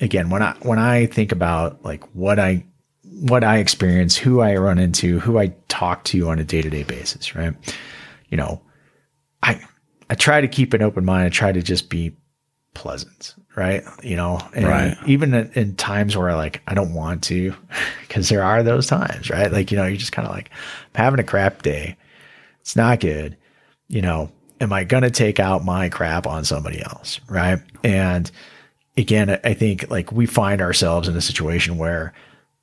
[0.00, 2.64] again, when I when I think about like what I
[3.02, 6.70] what I experience, who I run into, who I talk to on a day to
[6.70, 7.54] day basis, right?
[8.30, 8.62] You know,
[9.42, 9.60] I
[10.08, 11.26] I try to keep an open mind.
[11.26, 12.16] I try to just be
[12.76, 13.82] pleasant, right?
[14.02, 14.96] You know, and Right.
[15.06, 17.52] even in, in times where like I don't want to,
[18.02, 19.50] because there are those times, right?
[19.50, 20.50] Like you know, you're just kind of like
[20.94, 21.96] I'm having a crap day.
[22.60, 23.36] It's not good.
[23.88, 27.60] You know, am I going to take out my crap on somebody else, right?
[27.84, 28.30] And
[28.96, 32.12] again, I think like we find ourselves in a situation where,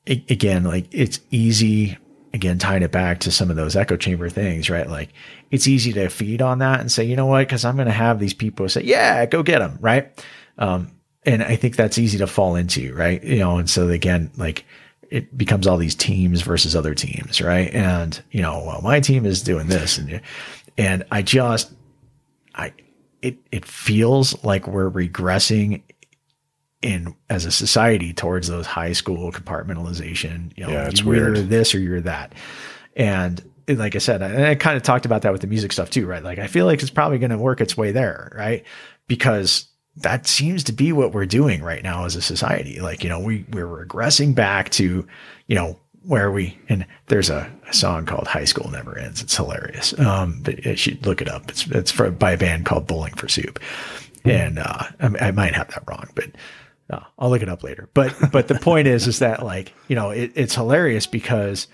[0.08, 1.98] again, like it's easy.
[2.34, 4.90] Again, tying it back to some of those echo chamber things, right?
[4.90, 5.10] Like
[5.54, 7.42] it's easy to feed on that and say, you know what?
[7.48, 10.10] Because I'm going to have these people say, yeah, go get them, right?
[10.58, 10.90] Um,
[11.28, 13.24] and I think that's easy to fall into, right?
[13.24, 14.66] You know, and so again, like
[15.12, 17.72] it becomes all these teams versus other teams, right?
[17.72, 20.22] And you know, well, my team is doing this, and
[20.76, 21.72] and I just,
[22.56, 22.74] I,
[23.22, 25.84] it it feels like we're regressing
[26.82, 30.52] in as a society towards those high school compartmentalization.
[30.58, 31.50] You know, Yeah, it's you're weird.
[31.50, 32.34] this or you're that,
[32.96, 35.90] and like I said, and I kind of talked about that with the music stuff
[35.90, 36.24] too, right?
[36.24, 38.64] Like I feel like it's probably going to work its way there, right?
[39.08, 42.80] Because that seems to be what we're doing right now as a society.
[42.82, 45.06] Like, you know, we, we're regressing back to,
[45.46, 49.22] you know, where we, and there's a, a song called High School Never Ends.
[49.22, 49.98] It's hilarious.
[50.00, 51.48] Um, but you should look it up.
[51.48, 53.60] It's, it's for, by a band called Bowling for Soup.
[54.26, 56.32] And, uh, I, I might have that wrong, but,
[56.90, 57.88] uh, I'll look it up later.
[57.94, 61.68] But, but the point is, is that like, you know, it, it's hilarious because,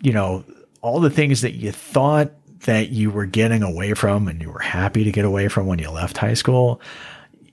[0.00, 0.44] you know,
[0.84, 2.30] all the things that you thought
[2.66, 5.78] that you were getting away from and you were happy to get away from when
[5.78, 6.78] you left high school,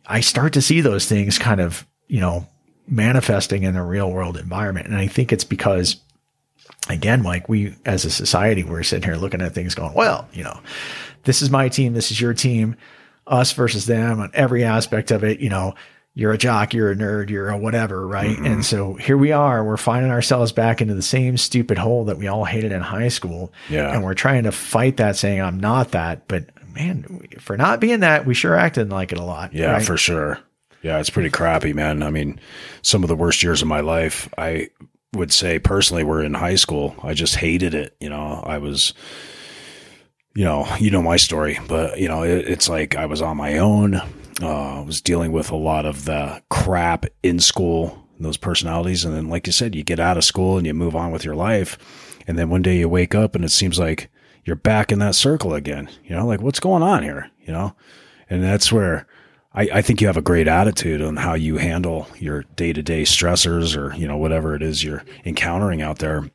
[0.05, 2.45] I start to see those things kind of, you know,
[2.89, 4.87] manifesting in the real world environment.
[4.87, 5.95] And I think it's because,
[6.89, 10.43] again, like we as a society, we're sitting here looking at things going, well, you
[10.43, 10.59] know,
[11.23, 12.75] this is my team, this is your team,
[13.27, 15.73] us versus them on every aspect of it, you know.
[16.13, 18.37] You're a jock, you're a nerd, you're a whatever, right?
[18.37, 18.61] And mm-hmm.
[18.61, 22.27] so here we are, we're finding ourselves back into the same stupid hole that we
[22.27, 23.53] all hated in high school.
[23.69, 23.93] Yeah.
[23.93, 26.27] And we're trying to fight that, saying, I'm not that.
[26.27, 29.53] But man, for not being that, we sure acted like it a lot.
[29.53, 29.85] Yeah, right?
[29.85, 30.39] for sure.
[30.81, 32.03] Yeah, it's pretty crappy, man.
[32.03, 32.39] I mean,
[32.81, 34.69] some of the worst years of my life, I
[35.13, 36.95] would say personally, were in high school.
[37.03, 37.95] I just hated it.
[37.99, 38.93] You know, I was,
[40.33, 43.37] you know, you know my story, but you know, it, it's like I was on
[43.37, 44.01] my own.
[44.41, 49.15] Uh, I was dealing with a lot of the crap in school, those personalities, and
[49.15, 51.35] then, like you said, you get out of school and you move on with your
[51.35, 51.77] life,
[52.27, 54.09] and then one day you wake up and it seems like
[54.45, 55.89] you're back in that circle again.
[56.03, 57.29] You know, like what's going on here?
[57.41, 57.75] You know,
[58.29, 59.07] and that's where
[59.53, 62.81] I, I think you have a great attitude on how you handle your day to
[62.81, 66.29] day stressors or you know whatever it is you're encountering out there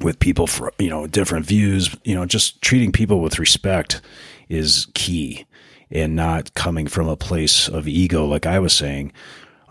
[0.00, 1.94] with people for you know different views.
[2.04, 4.00] You know, just treating people with respect
[4.48, 5.46] is key,
[5.90, 9.12] and not coming from a place of ego, like I was saying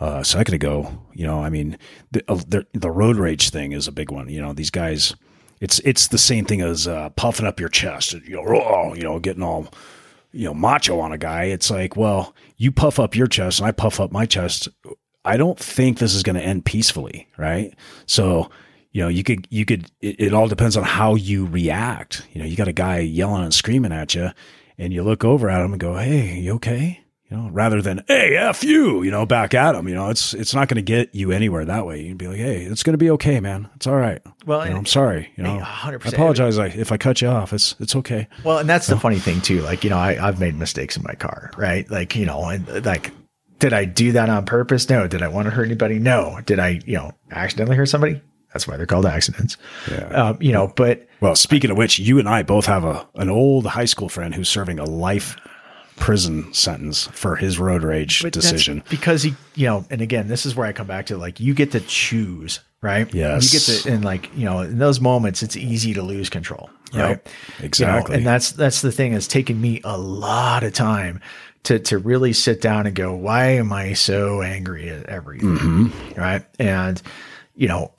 [0.01, 1.01] uh, a second ago.
[1.13, 1.77] You know, I mean,
[2.11, 4.29] the, uh, the the road rage thing is a big one.
[4.29, 5.15] You know, these guys.
[5.59, 8.13] It's it's the same thing as uh, puffing up your chest.
[8.13, 9.67] You know, "Oh," you know, getting all
[10.31, 11.45] you know, macho on a guy.
[11.45, 14.67] It's like, well, you puff up your chest and I puff up my chest.
[15.25, 17.73] I don't think this is going to end peacefully, right?
[18.05, 18.49] So,
[18.91, 22.27] you know, you could, you could, it, it all depends on how you react.
[22.33, 24.29] You know, you got a guy yelling and screaming at you,
[24.77, 28.03] and you look over at them and go, "Hey, you okay?" You know, rather than
[28.07, 29.87] "Hey, f you," you know, back at them.
[29.87, 32.01] You know, it's it's not going to get you anywhere that way.
[32.01, 33.69] You'd be like, "Hey, it's going to be okay, man.
[33.75, 35.31] It's all right." Well, You know, I'm sorry.
[35.35, 36.05] You know, 100%.
[36.05, 37.51] I apologize if I cut you off.
[37.51, 38.27] It's it's okay.
[38.43, 39.61] Well, and that's the funny thing too.
[39.61, 41.89] Like, you know, I, I've made mistakes in my car, right?
[41.91, 43.11] Like, you know, and like,
[43.59, 44.87] did I do that on purpose?
[44.89, 45.07] No.
[45.07, 45.99] Did I want to hurt anybody?
[45.99, 46.39] No.
[46.45, 48.21] Did I, you know, accidentally hurt somebody?
[48.53, 49.57] That's why they're called accidents.
[49.91, 50.05] Yeah.
[50.07, 53.29] Um, you know, but Well, speaking of which, you and I both have a an
[53.29, 55.35] old high school friend who's serving a life
[55.95, 58.83] prison sentence for his road rage decision.
[58.89, 61.53] because he, you know, and again, this is where I come back to like you
[61.55, 63.11] get to choose, right?
[63.13, 63.51] Yes.
[63.51, 66.69] you get to, and like you know, in those moments, it's easy to lose control,
[66.93, 67.09] right?
[67.09, 68.15] Yep, You know, exactly.
[68.15, 69.13] and that's that's the thing.
[69.13, 71.19] It's taken me a lot of time
[71.63, 76.19] to to really sit down and go, why am I so angry at everything, Mm-hmm.
[76.19, 76.45] right?
[76.59, 77.01] And
[77.55, 77.91] you know.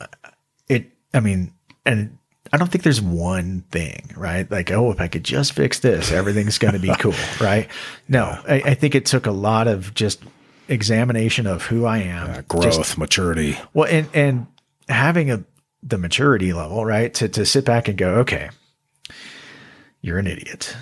[1.15, 1.53] I mean,
[1.85, 2.17] and.
[2.51, 4.51] I don't think there's one thing, right?
[4.51, 7.69] Like, oh, if I could just fix this, everything's going to be cool, right?
[8.09, 10.23] No, I, I think it took a lot of just
[10.67, 13.59] examination of who I am, Growth, just- maturity.
[13.75, 14.47] well, and and
[14.89, 15.45] having a
[15.83, 17.13] the maturity level, right?
[17.15, 18.49] To to sit back and go, okay,
[20.01, 20.75] you're an idiot,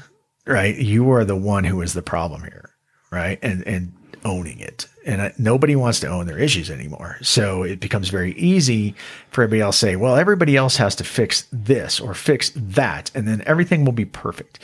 [0.46, 0.76] right?
[0.76, 2.70] You are the one who is the problem here,
[3.10, 3.40] right?
[3.42, 3.92] And and
[4.24, 4.86] owning it.
[5.04, 7.18] And nobody wants to own their issues anymore.
[7.22, 8.96] So it becomes very easy
[9.30, 13.12] for everybody else to say, well, everybody else has to fix this or fix that,
[13.14, 14.58] and then everything will be perfect.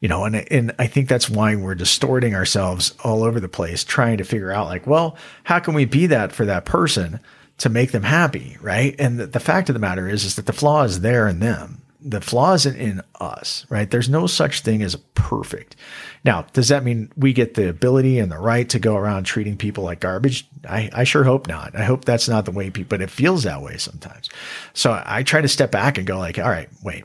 [0.00, 3.82] You know, and and I think that's why we're distorting ourselves all over the place,
[3.82, 7.18] trying to figure out like, well, how can we be that for that person
[7.58, 8.94] to make them happy, right?
[8.98, 11.40] And the, the fact of the matter is, is that the flaw is there in
[11.40, 13.90] them, the flaws in, in us, right?
[13.90, 15.76] There's no such thing as perfect.
[16.24, 19.56] Now, does that mean we get the ability and the right to go around treating
[19.56, 20.48] people like garbage?
[20.68, 21.76] I, I sure hope not.
[21.76, 24.28] I hope that's not the way people, but it feels that way sometimes.
[24.74, 27.04] So I try to step back and go like, all right, wait.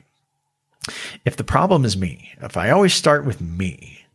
[1.26, 4.06] If the problem is me, if I always start with me,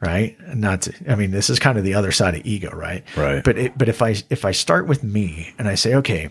[0.00, 0.36] right?
[0.54, 3.04] Not to, I mean, this is kind of the other side of ego, right?
[3.16, 3.42] Right.
[3.42, 6.30] But it, but if I if I start with me and I say, okay,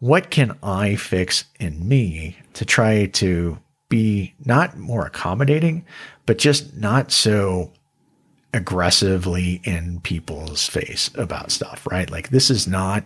[0.00, 3.58] what can I fix in me to try to
[3.88, 5.84] be not more accommodating,
[6.30, 7.72] but just not so
[8.54, 12.08] aggressively in people's face about stuff, right?
[12.08, 13.04] Like this is not,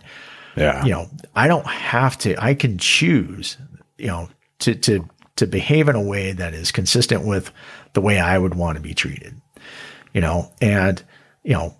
[0.55, 0.85] Yeah.
[0.85, 3.57] you know, I don't have to, I can choose,
[3.97, 7.49] you know, to, to, to behave in a way that is consistent with
[7.93, 9.33] the way I would want to be treated,
[10.13, 11.01] you know, and,
[11.43, 11.75] you know,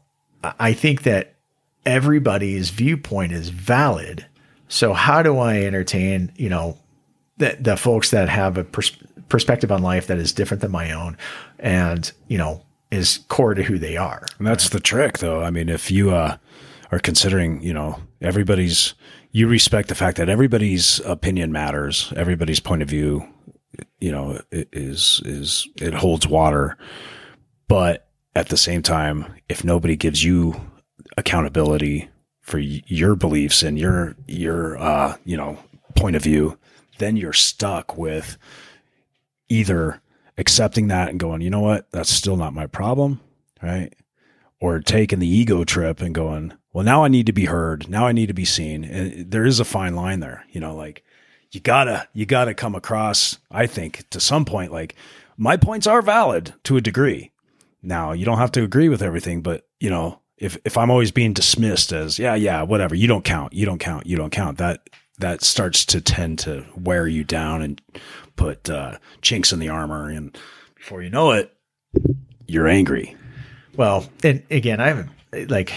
[0.60, 1.36] I think that
[1.86, 4.26] everybody's viewpoint is valid.
[4.68, 6.80] So how do I entertain, you know,
[7.38, 8.98] the, the folks that have a pers-
[9.30, 11.18] perspective on life that is different than my own
[11.60, 14.26] and, you know, is core to who they are.
[14.38, 15.42] And that's the trick, though.
[15.42, 16.38] I mean, if you uh,
[16.92, 18.94] are considering, you know, everybody's,
[19.32, 23.28] you respect the fact that everybody's opinion matters, everybody's point of view,
[24.00, 26.78] you know, is is it holds water.
[27.68, 30.62] But at the same time, if nobody gives you
[31.18, 32.10] accountability
[32.42, 35.58] for your beliefs and your your uh, you know
[35.96, 36.58] point of view,
[37.00, 38.38] then you're stuck with
[39.50, 40.02] either
[40.38, 43.22] accepting that and going, you know what, that's still not my problem,
[43.62, 43.94] right?
[44.60, 47.90] Or taking the ego trip and going, well, now I need to be heard.
[47.90, 48.84] Now I need to be seen.
[48.84, 51.04] And there is a fine line there, you know, like
[51.52, 54.96] you gotta, you gotta come across, I think, to some point, like
[55.38, 57.32] my points are valid to a degree.
[57.82, 61.12] Now you don't have to agree with everything, but you know, if, if I'm always
[61.12, 64.58] being dismissed as, yeah, yeah, whatever, you don't count, you don't count, you don't count,
[64.58, 64.90] that,
[65.20, 67.82] that starts to tend to wear you down and
[68.36, 70.10] put uh, chinks in the armor.
[70.10, 70.38] And
[70.76, 71.54] before you know it,
[72.48, 73.16] you're angry.
[73.76, 75.10] Well, and again, I haven't
[75.50, 75.74] like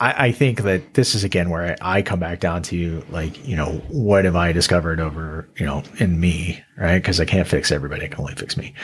[0.00, 3.46] I, I think that this is again where I, I come back down to like,
[3.46, 6.98] you know, what have I discovered over, you know, in me, right?
[6.98, 8.74] Because I can't fix everybody, I can only fix me.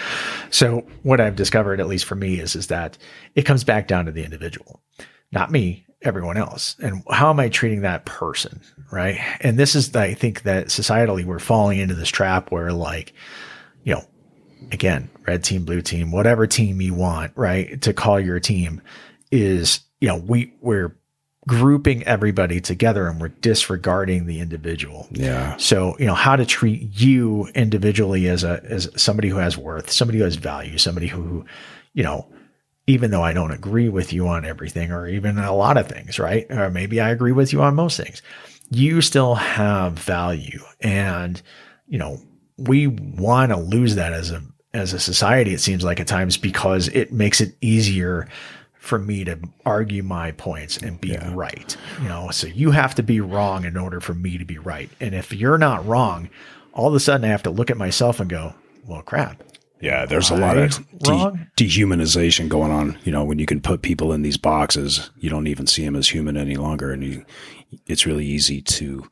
[0.50, 2.98] So what I've discovered, at least for me, is is that
[3.34, 4.80] it comes back down to the individual,
[5.34, 6.76] not me, everyone else.
[6.80, 8.60] And how am I treating that person?
[8.90, 9.18] Right.
[9.40, 13.12] And this is I think that societally we're falling into this trap where like,
[13.82, 14.04] you know,
[14.70, 18.80] again, red team, blue team, whatever team you want, right, to call your team
[19.30, 20.96] is, you know, we we're
[21.46, 25.06] grouping everybody together and we're disregarding the individual.
[25.10, 25.56] Yeah.
[25.58, 29.90] So, you know, how to treat you individually as a as somebody who has worth,
[29.90, 31.44] somebody who has value, somebody who,
[31.92, 32.26] you know,
[32.86, 36.18] even though I don't agree with you on everything or even a lot of things,
[36.18, 36.46] right?
[36.50, 38.20] Or maybe I agree with you on most things.
[38.70, 41.40] You still have value and,
[41.86, 42.20] you know,
[42.56, 46.36] we want to lose that as a as a society it seems like at times
[46.36, 48.28] because it makes it easier
[48.74, 53.02] for me to argue my points and be right you know so you have to
[53.02, 56.28] be wrong in order for me to be right and if you're not wrong
[56.72, 58.52] all of a sudden i have to look at myself and go
[58.86, 59.42] well crap
[59.80, 60.70] Yeah, there's a lot of
[61.00, 62.98] de- dehumanization going on.
[63.04, 65.96] You know, when you can put people in these boxes, you don't even see them
[65.96, 67.24] as human any longer, and you,
[67.86, 69.08] it's really easy to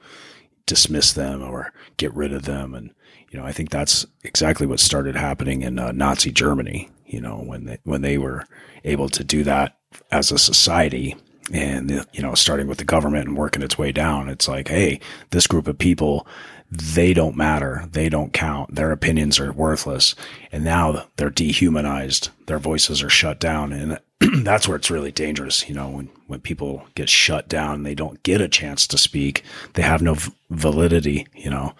[0.66, 2.74] dismiss them or get rid of them.
[2.74, 2.94] And
[3.30, 6.90] you know, I think that's exactly what started happening in uh, Nazi Germany.
[7.06, 8.46] You know, when they when they were
[8.84, 9.76] able to do that
[10.10, 11.16] as a society,
[11.52, 15.00] and you know, starting with the government and working its way down, it's like, hey,
[15.30, 16.26] this group of people
[16.72, 17.86] they don't matter.
[17.92, 18.74] They don't count.
[18.74, 20.14] Their opinions are worthless.
[20.50, 22.30] And now they're dehumanized.
[22.46, 23.74] Their voices are shut down.
[23.74, 24.00] And
[24.42, 25.68] that's where it's really dangerous.
[25.68, 29.44] You know, when, when people get shut down, they don't get a chance to speak.
[29.74, 31.74] They have no v- validity, you know.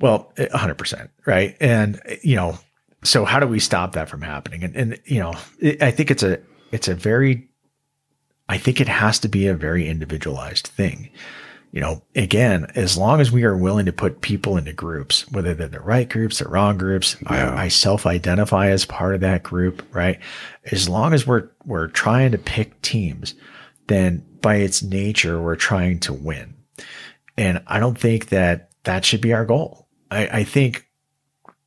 [0.00, 1.58] Well, a hundred percent, right?
[1.60, 2.58] And you know,
[3.04, 4.64] so how do we stop that from happening?
[4.64, 6.40] And and you know, it, I think it's a
[6.72, 7.50] it's a very,
[8.48, 11.10] I think it has to be a very individualized thing.
[11.72, 15.54] You know, again, as long as we are willing to put people into groups, whether
[15.54, 17.54] they're the right groups, the wrong groups, Yeah.
[17.54, 20.18] I, I self-identify as part of that group, right?
[20.72, 23.34] As long as we're we're trying to pick teams,
[23.86, 26.54] then by its nature, we're trying to win.
[27.36, 29.86] And I don't think that that should be our goal.
[30.10, 30.88] I, I think,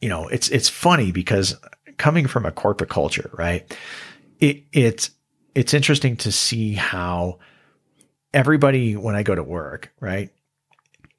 [0.02, 1.56] you know, it's, it's funny because
[1.98, 3.76] coming from a corporate culture, right?
[4.40, 5.12] It, it's,
[5.56, 7.40] it's interesting to see how
[8.34, 10.30] everybody, when I go to work, right,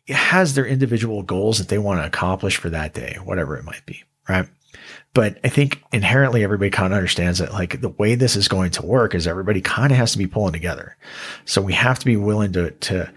[0.08, 3.84] has their individual goals that they want to accomplish for that day, whatever it might
[3.86, 4.48] be, right?
[5.14, 8.72] But I think inherently everybody kind of understands that like the way this is going
[8.72, 10.96] to work is everybody kind of has to be pulling together.
[11.44, 13.10] So we have to be willing to, to,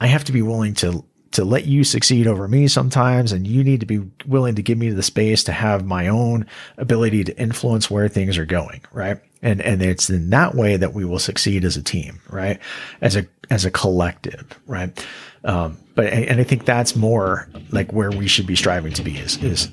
[0.00, 3.62] I have to be willing to, to let you succeed over me sometimes and you
[3.62, 6.46] need to be willing to give me the space to have my own
[6.78, 10.94] ability to influence where things are going right and and it's in that way that
[10.94, 12.60] we will succeed as a team right?
[13.00, 15.06] As a as a collective right?
[15.44, 19.16] Um, but and i think that's more like where we should be striving to be
[19.16, 19.70] is is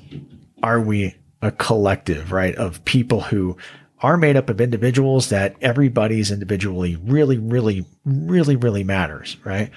[0.62, 3.56] are we a collective right of people who
[4.02, 9.70] are made up of individuals that everybody's individually really really really really matters right?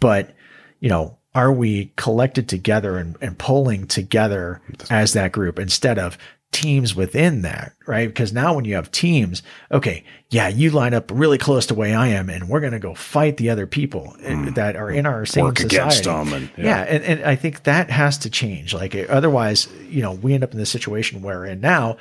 [0.00, 0.34] But
[0.80, 6.16] you know are we collected together and, and pulling together as that group instead of
[6.50, 8.08] teams within that, right?
[8.08, 11.96] Because now when you have teams, okay, yeah, you line up really close to where
[11.96, 14.54] I am, and we're going to go fight the other people mm.
[14.56, 15.76] that are in our same Work society.
[15.76, 18.74] against them, and yeah, yeah and, and I think that has to change.
[18.74, 21.96] Like otherwise, you know, we end up in the situation we're in now,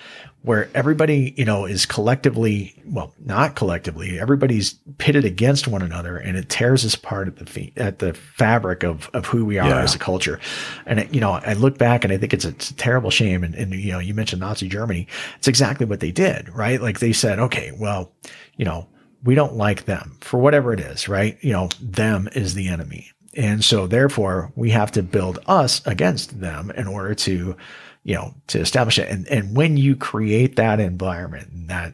[0.45, 6.37] where everybody, you know, is collectively, well, not collectively, everybody's pitted against one another and
[6.37, 9.67] it tears us apart at the feet, at the fabric of, of who we are
[9.67, 9.81] yeah.
[9.81, 10.39] as a culture.
[10.85, 13.09] And, it, you know, I look back and I think it's a, it's a terrible
[13.09, 13.43] shame.
[13.43, 15.07] And, and, you know, you mentioned Nazi Germany.
[15.37, 16.81] It's exactly what they did, right?
[16.81, 18.13] Like they said, okay, well,
[18.55, 18.87] you know,
[19.23, 21.37] we don't like them for whatever it is, right?
[21.41, 23.11] You know, them is the enemy.
[23.35, 27.57] And so therefore we have to build us against them in order to,
[28.03, 29.09] you know, to establish it.
[29.09, 31.93] And, and when you create that environment and that,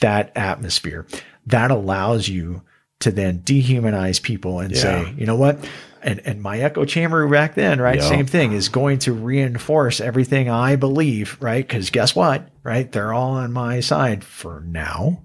[0.00, 1.06] that atmosphere,
[1.46, 2.62] that allows you
[3.00, 4.80] to then dehumanize people and yeah.
[4.80, 5.58] say, you know what?
[6.04, 7.96] And, and my echo chamber back then, right?
[7.96, 8.08] Yeah.
[8.08, 11.66] Same thing is going to reinforce everything I believe, right?
[11.66, 12.48] Because guess what?
[12.64, 12.90] Right?
[12.90, 15.22] They're all on my side for now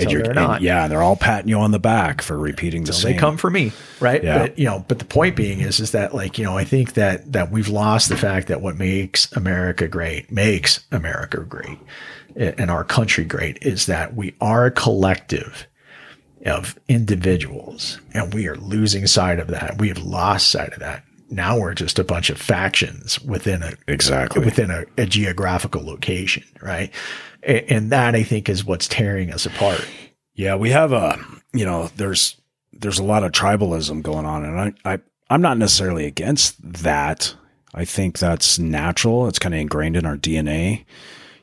[0.00, 0.56] and you're not.
[0.56, 3.12] And yeah, they're all patting you on the back for repeating the same.
[3.12, 4.22] They come for me, right?
[4.22, 4.38] Yeah.
[4.38, 6.94] But you know, but the point being is, is that like you know, I think
[6.94, 11.78] that that we've lost the fact that what makes America great makes America great
[12.36, 15.66] and our country great is that we are a collective
[16.46, 19.78] of individuals, and we are losing sight of that.
[19.78, 21.04] We have lost sight of that.
[21.30, 26.44] Now we're just a bunch of factions within a exactly within a, a geographical location,
[26.60, 26.92] right?
[27.42, 29.86] and that I think is what's tearing us apart.
[30.34, 31.18] Yeah, we have a
[31.52, 32.36] you know there's
[32.72, 37.34] there's a lot of tribalism going on, and I, I I'm not necessarily against that.
[37.72, 39.28] I think that's natural.
[39.28, 40.84] It's kind of ingrained in our DNA.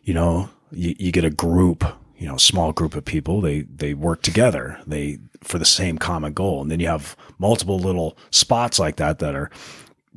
[0.04, 1.86] You know, you, you get a group,
[2.18, 3.42] you know, small group of people.
[3.42, 4.80] They they work together.
[4.86, 9.20] They for the same common goal, and then you have multiple little spots like that
[9.20, 9.50] that are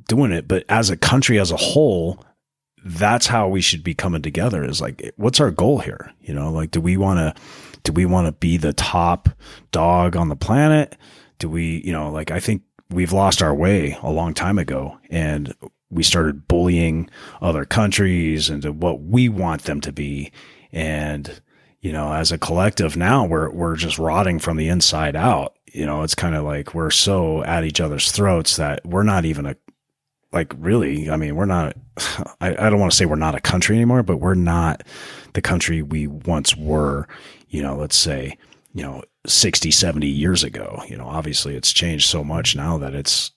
[0.08, 0.48] doing it.
[0.48, 2.24] But as a country as a whole,
[2.84, 6.50] that's how we should be coming together is like what's our goal here you know
[6.50, 7.42] like do we want to
[7.82, 9.28] do we want to be the top
[9.70, 10.96] dog on the planet
[11.38, 14.98] do we you know like i think we've lost our way a long time ago
[15.10, 15.54] and
[15.90, 17.08] we started bullying
[17.42, 20.32] other countries into what we want them to be
[20.72, 21.40] and
[21.80, 25.86] you know as a collective now we're we're just rotting from the inside out you
[25.86, 29.46] know it's kind of like we're so at each other's throats that we're not even
[29.46, 29.56] a
[30.32, 31.76] like really, I mean, we're not,
[32.40, 34.84] I, I don't want to say we're not a country anymore, but we're not
[35.32, 37.08] the country we once were,
[37.48, 38.38] you know, let's say,
[38.72, 40.82] you know, 60, 70 years ago.
[40.88, 43.32] You know, obviously it's changed so much now that it's,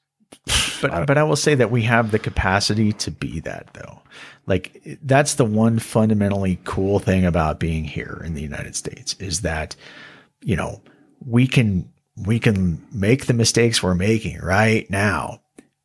[0.82, 4.02] but I, but I will say that we have the capacity to be that though.
[4.46, 9.42] Like that's the one fundamentally cool thing about being here in the United States is
[9.42, 9.76] that
[10.44, 10.82] you know,
[11.26, 15.42] we can we can make the mistakes we're making right now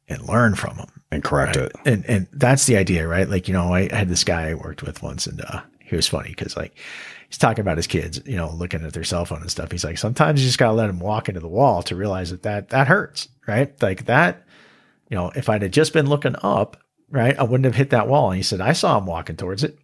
[0.08, 1.66] and learn from them and correct right?
[1.66, 1.72] it.
[1.84, 3.28] And and that's the idea, right?
[3.28, 6.08] Like you know, I, had this guy I worked with once, and uh, he was
[6.08, 6.76] funny because like
[7.28, 9.70] he's talking about his kids, you know, looking at their cell phone and stuff.
[9.70, 12.42] He's like, sometimes you just gotta let them walk into the wall to realize that
[12.42, 13.80] that that hurts, right?
[13.82, 14.46] Like that,
[15.08, 16.78] you know, if I'd have just been looking up,
[17.10, 18.30] right, I wouldn't have hit that wall.
[18.30, 19.78] And he said, I saw him walking towards it,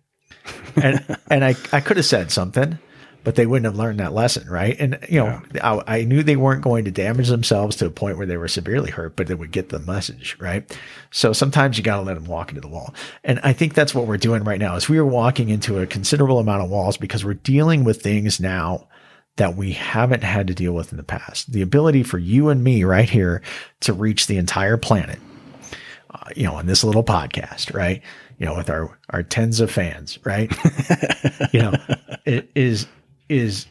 [0.76, 2.78] and and I I could have said something,
[3.24, 4.76] but they wouldn't have learned that lesson, right?
[4.78, 5.80] And you know, yeah.
[5.86, 8.48] I, I, knew they weren't going to damage themselves to a point where they were
[8.48, 10.78] severely hurt, but they would get the message, right?
[11.10, 12.94] So sometimes you got to let them walk into the wall,
[13.24, 14.76] and I think that's what we're doing right now.
[14.76, 18.38] Is we are walking into a considerable amount of walls because we're dealing with things
[18.38, 18.88] now
[19.36, 21.52] that we haven't had to deal with in the past.
[21.52, 23.42] The ability for you and me right here
[23.80, 25.18] to reach the entire planet,
[26.10, 28.00] uh, you know, on this little podcast, right?
[28.38, 30.52] You know, with our our tens of fans, right?
[31.52, 31.74] you know,
[32.24, 32.86] it is
[33.28, 33.66] is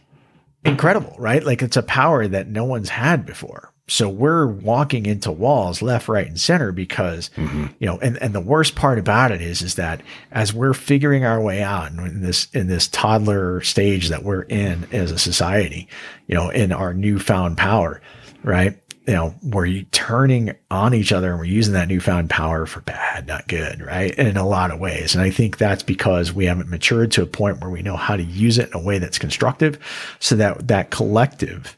[0.65, 1.43] incredible, right?
[1.43, 3.73] Like it's a power that no one's had before.
[3.87, 7.65] So we're walking into walls left, right, and center because, mm-hmm.
[7.79, 10.01] you know, and, and the worst part about it is, is that
[10.31, 14.87] as we're figuring our way out in this, in this toddler stage that we're in
[14.93, 15.89] as a society,
[16.27, 18.01] you know, in our newfound power,
[18.41, 18.79] right?
[19.05, 23.27] You know, we're turning on each other and we're using that newfound power for bad,
[23.27, 24.13] not good, right?
[24.15, 25.13] In a lot of ways.
[25.13, 28.15] And I think that's because we haven't matured to a point where we know how
[28.15, 29.77] to use it in a way that's constructive
[30.19, 31.77] so that that collective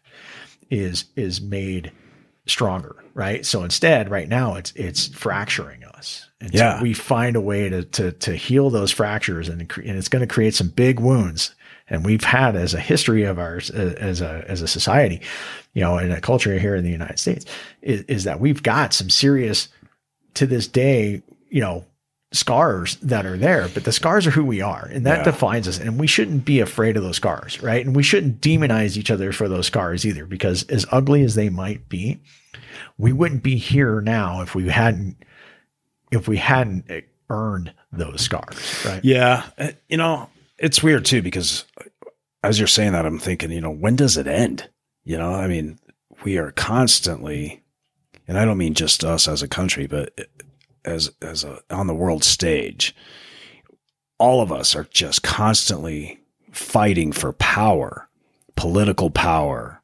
[0.69, 1.91] is, is made
[2.45, 3.43] stronger, right?
[3.43, 6.29] So instead, right now, it's it's fracturing us.
[6.39, 6.77] And Yeah.
[6.77, 10.21] so we find a way to to to heal those fractures, and and it's going
[10.27, 11.54] to create some big wounds.
[11.87, 15.21] And we've had as a history of ours uh, as a as a society,
[15.73, 17.45] you know, in a culture here in the United States,
[17.81, 19.67] is, is that we've got some serious
[20.33, 21.85] to this day, you know,
[22.31, 25.23] scars that are there, but the scars are who we are, and that Yeah.
[25.25, 25.79] defines us.
[25.79, 27.85] And we shouldn't be afraid of those scars, right?
[27.85, 31.49] And we shouldn't demonize each other for those scars either, because as ugly as they
[31.49, 32.19] might be,
[32.97, 35.17] we wouldn't be here now if we hadn't
[36.11, 36.85] if we hadn't
[37.29, 39.03] earned those scars, right?
[39.05, 39.43] Yeah.
[39.57, 41.65] uh, You know, it's weird too because
[42.43, 44.69] as you're saying that, I'm thinking, you know, when does it end?
[45.03, 45.79] You know, I mean,
[46.23, 47.63] we are constantly,
[48.27, 50.13] and I don't mean just us as a country, but
[50.83, 52.95] as as a on the world stage,
[54.19, 56.19] all of us are just constantly
[56.51, 58.07] fighting for power,
[58.55, 59.81] political power,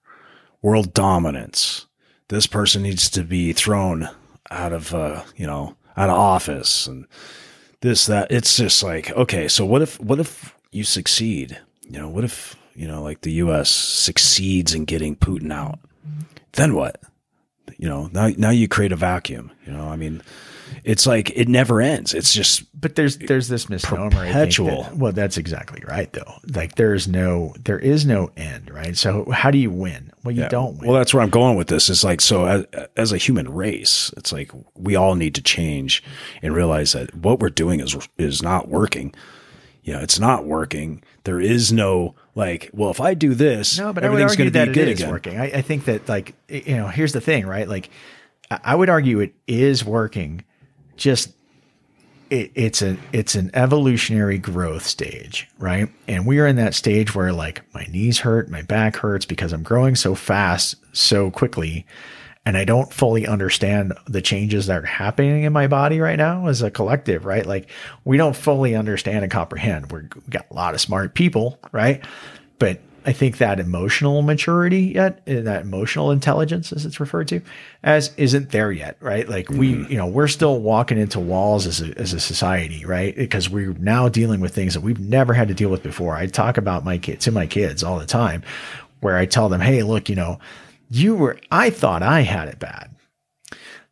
[0.61, 1.87] world dominance.
[2.29, 4.07] This person needs to be thrown
[4.49, 7.05] out of, uh, you know, out of office and
[7.81, 11.59] this that it's just like okay so what if what if you succeed.
[11.83, 15.79] You know what if you know like the us succeeds in getting putin out?
[16.53, 17.01] Then what?
[17.77, 19.87] You know now now you create a vacuum you know?
[19.87, 20.21] I mean
[20.85, 22.13] it's like it never ends.
[22.13, 24.83] It's just but there's there's this misnomer Perpetual.
[24.83, 26.33] that- well that's exactly right though.
[26.55, 28.95] Like there's no there is no end right?
[28.95, 30.11] So how do you win?
[30.23, 30.47] Well you Yeah.
[30.49, 30.87] don't win.
[30.89, 31.89] Well, that's where I'm going with this.
[31.89, 32.65] It's like so as,
[32.95, 36.01] as a human race, it's like we all need to change
[36.41, 39.13] and realize that what we're doing is is not working.
[39.83, 41.03] You know, it's not working.
[41.23, 44.45] There is no like, well, if I do this, no but i would everything's argue
[44.51, 45.11] going to that be it good is again.
[45.11, 47.89] working I, I think that like you know here's the thing right like
[48.49, 50.43] I- i would argue it is working
[50.97, 51.31] just
[52.29, 55.89] it, it's a it's an evolutionary growth stage, right?
[56.07, 59.51] And we are in that stage where like my knees hurt, my back hurts because
[59.51, 61.85] I'm growing so fast, so quickly,
[62.45, 66.47] and I don't fully understand the changes that are happening in my body right now
[66.47, 67.45] as a collective, right?
[67.45, 67.69] Like
[68.03, 69.91] we don't fully understand and comprehend.
[69.91, 72.03] We're, we got a lot of smart people, right?
[72.57, 77.41] But I think that emotional maturity yet, uh, that emotional intelligence, as it's referred to,
[77.83, 79.27] as isn't there yet, right?
[79.27, 83.15] Like we, you know, we're still walking into walls as a, as a society, right?
[83.15, 86.15] Because we're now dealing with things that we've never had to deal with before.
[86.15, 88.43] I talk about my kids to my kids all the time,
[88.99, 90.39] where I tell them, "Hey, look, you know,
[90.91, 92.93] you were, I thought I had it bad.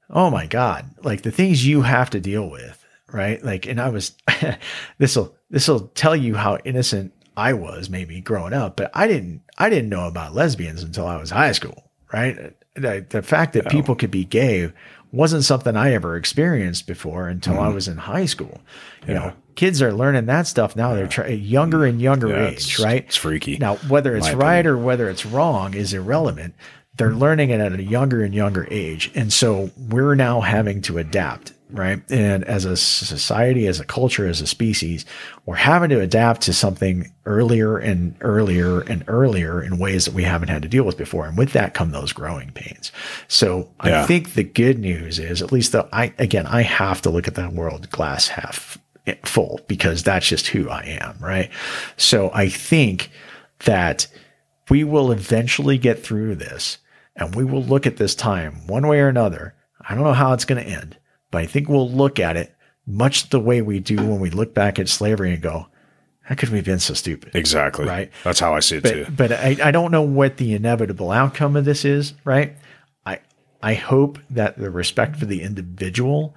[0.09, 0.85] Oh my God.
[1.01, 3.43] Like the things you have to deal with, right?
[3.43, 4.17] Like, and I was,
[4.97, 9.69] this'll, this'll tell you how innocent I was maybe growing up, but I didn't, I
[9.69, 12.53] didn't know about lesbians until I was high school, right?
[12.75, 14.73] The, the fact that people could be gay
[15.11, 17.75] wasn't something I ever experienced before until I mm-hmm.
[17.75, 18.61] was in high school.
[19.07, 20.93] You know, kids are learning that stuff now.
[20.93, 23.05] They're try- younger and younger Yeah, age, it's- right?
[23.05, 26.55] it's freaky, Now, whether it's right or whether it's wrong is irrelevant.
[26.99, 29.09] They're learning it at a younger and younger age.
[29.15, 32.01] And so we're now having to adapt, right?
[32.11, 35.05] And as a society, as a culture, as a species,
[35.45, 40.23] we're having to adapt to something earlier and earlier and earlier in ways that we
[40.23, 41.25] haven't had to deal with before.
[41.25, 42.91] And with that come those growing pains.
[43.29, 47.09] So I think the good news is, at least though I, again, I have to
[47.09, 48.77] look at that world glass half
[49.23, 51.49] full because that's just who I am, right?
[51.95, 53.09] So I think
[53.59, 54.07] that
[54.69, 56.77] we will eventually get through this
[57.19, 59.55] and we will look at this time one way or another.
[59.87, 60.97] I don't know how it's going to end,
[61.31, 62.55] but I think we'll look at it
[62.87, 65.67] much the way we do when we look back at slavery and go,
[66.21, 67.35] how could we have been so stupid?
[67.35, 67.85] Exactly.
[67.85, 68.11] Right.
[68.23, 69.05] That's how I see it too.
[69.05, 72.55] But, but I, I don't know what the inevitable outcome of this is, right?
[73.05, 73.19] I
[73.63, 76.35] I hope that the respect for the individual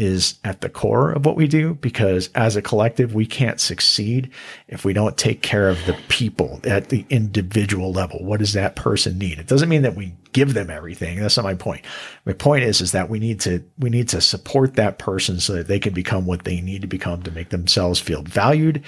[0.00, 4.30] is at the core of what we do because as a collective we can't succeed
[4.66, 8.24] if we don't take care of the people at the individual level.
[8.24, 9.38] What does that person need?
[9.38, 11.20] It doesn't mean that we give them everything.
[11.20, 11.84] That's not my point.
[12.24, 15.52] My point is is that we need to we need to support that person so
[15.52, 18.82] that they can become what they need to become to make themselves feel valued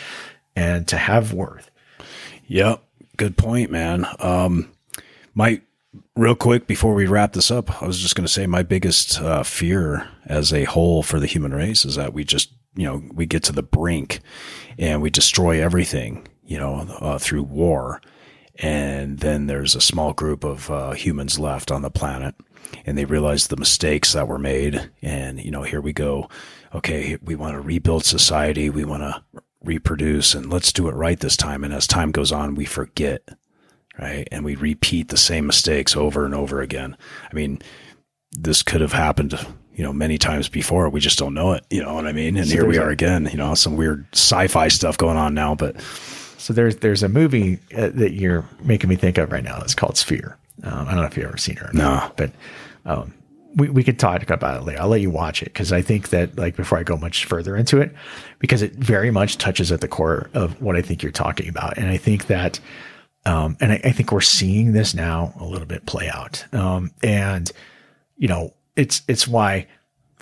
[0.56, 1.70] and to have worth.
[2.46, 2.82] Yep.
[3.18, 4.06] Good point, man.
[4.18, 4.72] Um,
[5.34, 5.60] my
[6.16, 9.20] real quick before we wrap this up, I was just going to say my biggest
[9.20, 13.02] uh, fear as a whole for the human race is that we just, you know,
[13.12, 14.20] we get to the brink
[14.78, 18.00] and we destroy everything, you know, uh, through war.
[18.56, 22.34] And then there's a small group of uh, humans left on the planet
[22.86, 24.90] and they realize the mistakes that were made.
[25.02, 26.28] And, you know, here we go.
[26.74, 28.70] Okay, we want to rebuild society.
[28.70, 31.64] We want to reproduce and let's do it right this time.
[31.64, 33.28] And as time goes on, we forget,
[33.98, 34.26] right?
[34.32, 36.96] And we repeat the same mistakes over and over again.
[37.30, 37.60] I mean,
[38.32, 39.34] this could have happened,
[39.74, 40.88] you know, many times before.
[40.88, 41.64] We just don't know it.
[41.70, 42.36] You know what I mean?
[42.36, 45.54] And here we are a- again, you know, some weird sci-fi stuff going on now,
[45.54, 45.80] but
[46.38, 49.60] So there's there's a movie uh, that you're making me think of right now.
[49.62, 50.36] It's called Sphere.
[50.64, 52.30] Um, I don't know if you've ever seen it or not, but
[52.84, 53.14] um,
[53.54, 54.80] we, we could talk about it later.
[54.80, 57.56] I'll let you watch it because I think that like before I go much further
[57.56, 57.94] into it,
[58.38, 61.78] because it very much touches at the core of what I think you're talking about,
[61.78, 62.58] and I think that,
[63.24, 66.90] um, and I, I think we're seeing this now a little bit play out, um,
[67.02, 67.50] and
[68.16, 69.66] you know it's it's why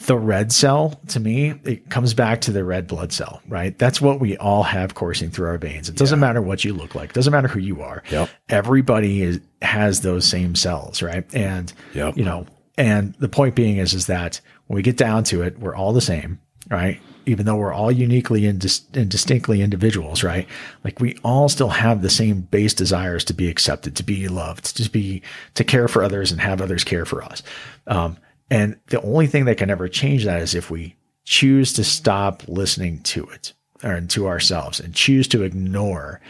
[0.07, 3.77] the red cell to me it comes back to the red blood cell right?
[3.79, 5.91] That's what we all have coursing through our veins.
[5.91, 7.13] It doesn't matter what you look like.
[7.13, 8.03] Doesn't matter who you are.
[8.11, 8.31] Yep.
[8.49, 11.25] everybody is, has those same cells right?
[11.35, 12.17] And Yep.
[12.17, 12.47] you know
[12.79, 15.93] and the point being is is that when we get down to it we're all
[15.93, 16.41] the same
[16.71, 16.99] right
[17.31, 20.47] even though we're all uniquely and, dis- and distinctly individuals right?
[20.85, 24.77] Like we all still have the same base desires to be accepted to be loved
[24.77, 25.23] to be
[25.55, 27.43] to care for others and have others care for us.
[27.87, 28.17] Um,
[28.51, 32.43] and the only thing that can ever change that is if we choose to stop
[32.49, 33.53] listening to it
[33.85, 36.21] or to ourselves and choose to ignore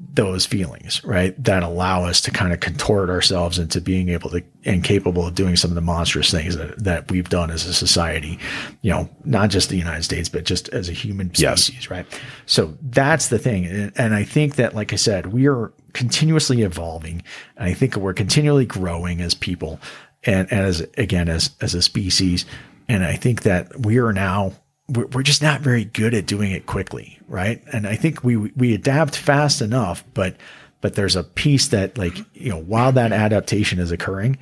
[0.00, 1.42] those feelings, right?
[1.42, 5.34] That allow us to kind of contort ourselves into being able to and capable of
[5.34, 8.38] doing some of the monstrous things that, that we've done as a society,
[8.82, 11.64] you know, not just the United States, but just as a human Yes.
[11.64, 12.06] species, right?
[12.46, 13.66] So that's the thing.
[13.66, 17.22] And, and I think that, like I said, we are continuously evolving.
[17.56, 19.80] And I think we're continually growing as people
[20.24, 22.44] and, and as, again, as, as a species.
[22.88, 24.52] And I think that we are now
[24.88, 27.62] we're, just not very good at doing it quickly, right?
[27.72, 30.36] And I think we we adapt fast enough, but
[30.80, 34.38] but there's a piece that like you know while that adaptation is occurring,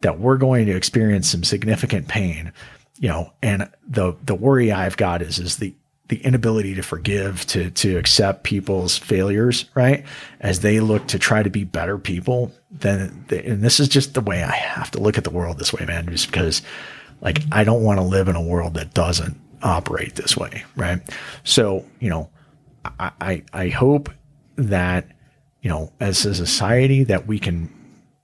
[0.00, 2.52] that we're going to experience some significant pain,
[2.98, 3.32] you know.
[3.42, 5.74] And the the worry I've got is is the
[6.08, 10.04] the inability to forgive, to to accept people's failures, right?
[10.40, 14.22] As they look to try to be better people, then and this is just the
[14.22, 16.08] way I have to look at the world this way, man.
[16.08, 16.62] Just because
[17.20, 21.00] like I don't want to live in a world that doesn't operate this way, right?
[21.44, 22.30] So, you know,
[22.84, 24.10] I, I, I hope
[24.56, 25.06] that,
[25.62, 27.72] you know, as a society that we can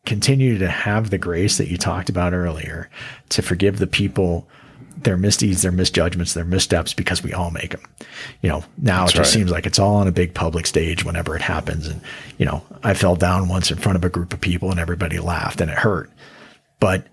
[0.05, 2.89] continue to have the grace that you talked about earlier
[3.31, 4.49] to forgive the people
[4.97, 7.83] their misdeeds, their misjudgments, their missteps because we all make them.
[8.41, 9.27] You know, now it just right.
[9.27, 11.87] seems like it's all on a big public stage whenever it happens.
[11.87, 12.01] And,
[12.39, 15.19] you know, I fell down once in front of a group of people and everybody
[15.19, 16.11] laughed and it hurt,
[16.81, 17.07] but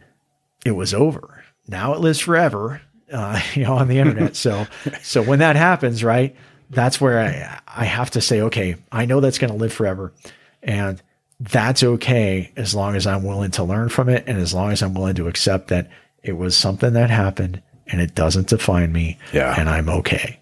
[0.65, 1.43] it was over.
[1.67, 2.82] Now it lives forever,
[3.14, 4.36] uh, you know, on the internet.
[4.36, 4.66] So,
[5.03, 6.36] so when that happens, right,
[6.70, 10.14] that's where I, I have to say, okay, I know that's going to live forever.
[10.61, 11.01] And
[11.39, 14.24] that's okay as long as I'm willing to learn from it.
[14.28, 15.89] And as long as I'm willing to accept that
[16.24, 19.18] it was something that happened and it doesn't define me.
[19.34, 19.53] Yeah.
[19.57, 20.39] And I'm okay.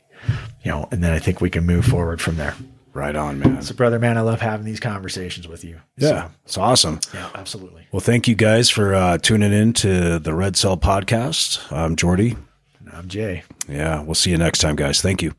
[0.64, 2.56] You know, and then I think we can move forward from there.
[2.94, 3.62] Right on, man.
[3.62, 5.80] So, brother, man, I love having these conversations with you.
[5.96, 7.00] Yeah, it's awesome.
[7.14, 7.88] Yeah, absolutely.
[7.94, 11.72] Well, thank you guys for uh, tuning in to the Red Cell podcast.
[11.72, 12.36] I'm Jordy.
[12.94, 13.44] I'm Jay.
[13.68, 14.02] Yeah.
[14.02, 15.02] We'll see you next time, guys.
[15.02, 15.34] Thank you.